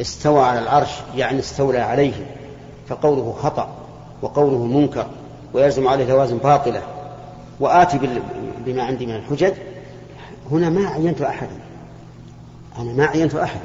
استوى 0.00 0.40
على 0.40 0.58
العرش 0.58 0.90
يعني 1.16 1.38
استولى 1.38 1.78
عليه 1.78 2.12
فقوله 2.88 3.36
خطأ 3.42 3.76
وقوله 4.22 4.64
منكر 4.64 5.06
ويلزم 5.52 5.88
عليه 5.88 6.04
لوازم 6.04 6.38
باطلة. 6.38 6.82
وآتي 7.60 8.00
بما 8.66 8.82
عندي 8.82 9.06
من 9.06 9.16
الحجج 9.16 9.52
هنا 10.50 10.70
ما 10.70 10.88
عينت 10.88 11.22
أحدا 11.22 11.58
أنا 12.78 12.92
ما 12.92 13.06
عينت 13.06 13.34
أحدا 13.34 13.64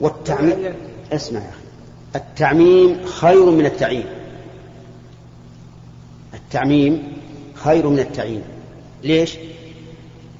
والتعميم 0.00 0.74
اسمع 1.12 1.40
يا 1.40 1.48
أخي. 1.48 1.62
التعميم 2.16 3.06
خير 3.06 3.50
من 3.50 3.66
التعيين. 3.66 4.06
التعميم 6.34 7.12
خير 7.54 7.88
من 7.88 7.98
التعيين. 7.98 8.42
ليش؟ 9.02 9.36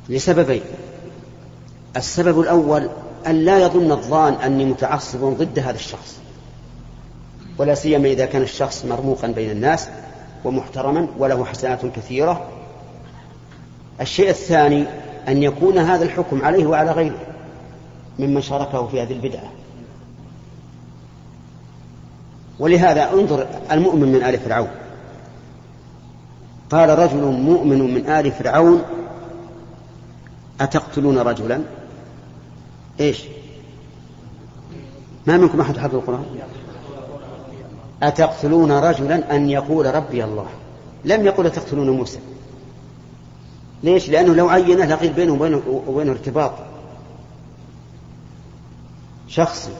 لسببين. 0.09 0.63
السبب 1.97 2.41
الأول 2.41 2.89
أن 3.27 3.45
لا 3.45 3.59
يظن 3.59 3.93
الظان 3.93 4.35
أني 4.35 4.65
متعصب 4.65 5.25
ضد 5.25 5.59
هذا 5.59 5.77
الشخص. 5.77 6.19
ولا 7.59 7.75
سيما 7.75 8.09
إذا 8.09 8.27
كان 8.27 8.43
الشخص 8.43 8.85
مرموقا 8.85 9.29
بين 9.29 9.51
الناس 9.51 9.89
ومحترما 10.45 11.07
وله 11.19 11.45
حسنات 11.45 11.87
كثيرة. 11.87 12.49
الشيء 14.01 14.31
الثاني 14.31 14.87
أن 15.29 15.43
يكون 15.43 15.79
هذا 15.79 16.05
الحكم 16.05 16.45
عليه 16.45 16.67
وعلى 16.67 16.91
غيره 16.91 17.19
ممن 18.19 18.43
شاركه 18.43 18.87
في 18.87 19.03
هذه 19.03 19.13
البدعة. 19.13 19.53
ولهذا 22.59 23.13
انظر 23.13 23.47
المؤمن 23.73 24.13
من 24.13 24.23
آل 24.23 24.39
فرعون. 24.39 24.71
قال 26.71 26.99
رجل 26.99 27.23
مؤمن 27.23 27.95
من 27.95 28.11
آل 28.11 28.33
فرعون 28.33 28.83
أتقتلون 30.61 31.19
رجلا؟ 31.19 31.63
إيش؟ 33.01 33.25
ما 35.27 35.37
منكم 35.37 35.61
أحد 35.61 35.79
حفظ 35.79 35.95
القرآن؟ 35.95 36.25
أتقتلون 38.03 38.73
رجلا 38.73 39.37
أن 39.37 39.51
يقول 39.51 39.95
ربي 39.95 40.25
الله. 40.25 40.47
لم 41.05 41.27
يقل 41.27 41.47
أتقتلون 41.47 41.91
موسى. 41.91 42.19
ليش؟ 43.83 44.09
لأنه 44.09 44.35
لو 44.35 44.49
عينه 44.49 44.85
لقيل 44.85 45.13
بينه 45.13 45.33
وبينه, 45.33 45.83
وبينه 45.87 46.13
ارتباط 46.13 46.53
شخصي 49.29 49.73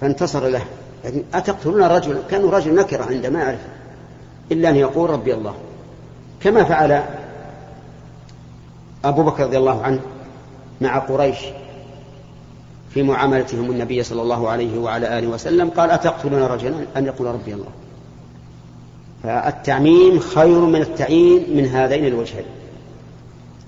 فانتصر 0.00 0.48
له. 0.48 0.64
لكن 1.04 1.22
أتقتلون 1.34 1.82
رجلا؟ 1.82 2.22
كانوا 2.30 2.50
رجل 2.50 2.74
نكرة 2.74 3.04
عندما 3.04 3.40
يعرف. 3.40 3.60
إلا 4.52 4.68
أن 4.68 4.76
يقول 4.76 5.10
ربي 5.10 5.34
الله. 5.34 5.54
كما 6.40 6.64
فعل 6.64 7.04
أبو 9.04 9.22
بكر 9.22 9.44
رضي 9.44 9.58
الله 9.58 9.82
عنه 9.82 10.00
مع 10.80 10.98
قريش. 10.98 11.38
في 12.94 13.02
معاملتهم 13.02 13.70
النبي 13.70 14.02
صلى 14.02 14.22
الله 14.22 14.48
عليه 14.48 14.78
وعلى 14.78 15.18
آله 15.18 15.28
وسلم 15.28 15.70
قال 15.70 15.90
أتقتلون 15.90 16.42
رجلا؟ 16.42 16.86
أن 16.96 17.06
يقول 17.06 17.28
ربي 17.28 17.54
الله. 17.54 17.70
فالتعميم 19.22 20.20
خير 20.20 20.60
من 20.60 20.82
التعيين 20.82 21.56
من 21.56 21.66
هذين 21.66 22.06
الوجهين. 22.06 22.44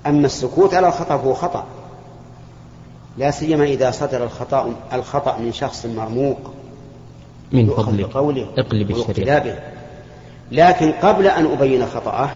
أما 0.06 0.26
السكوت 0.26 0.74
على 0.74 0.88
الخطأ 0.88 1.16
فهو 1.16 1.34
خطأ. 1.34 1.64
لا 3.18 3.30
سيما 3.30 3.64
إذا 3.64 3.90
صدر 3.90 4.24
الخطأ 4.24 4.74
الخطأ 4.92 5.38
من 5.38 5.52
شخص 5.52 5.86
مرموق. 5.86 6.38
من 7.52 7.70
فضلك. 7.70 8.16
اقلب 8.58 8.90
الشريعة. 8.90 9.56
لكن 10.52 10.92
قبل 10.92 11.26
أن 11.26 11.46
أبين 11.46 11.86
خطأه 11.86 12.30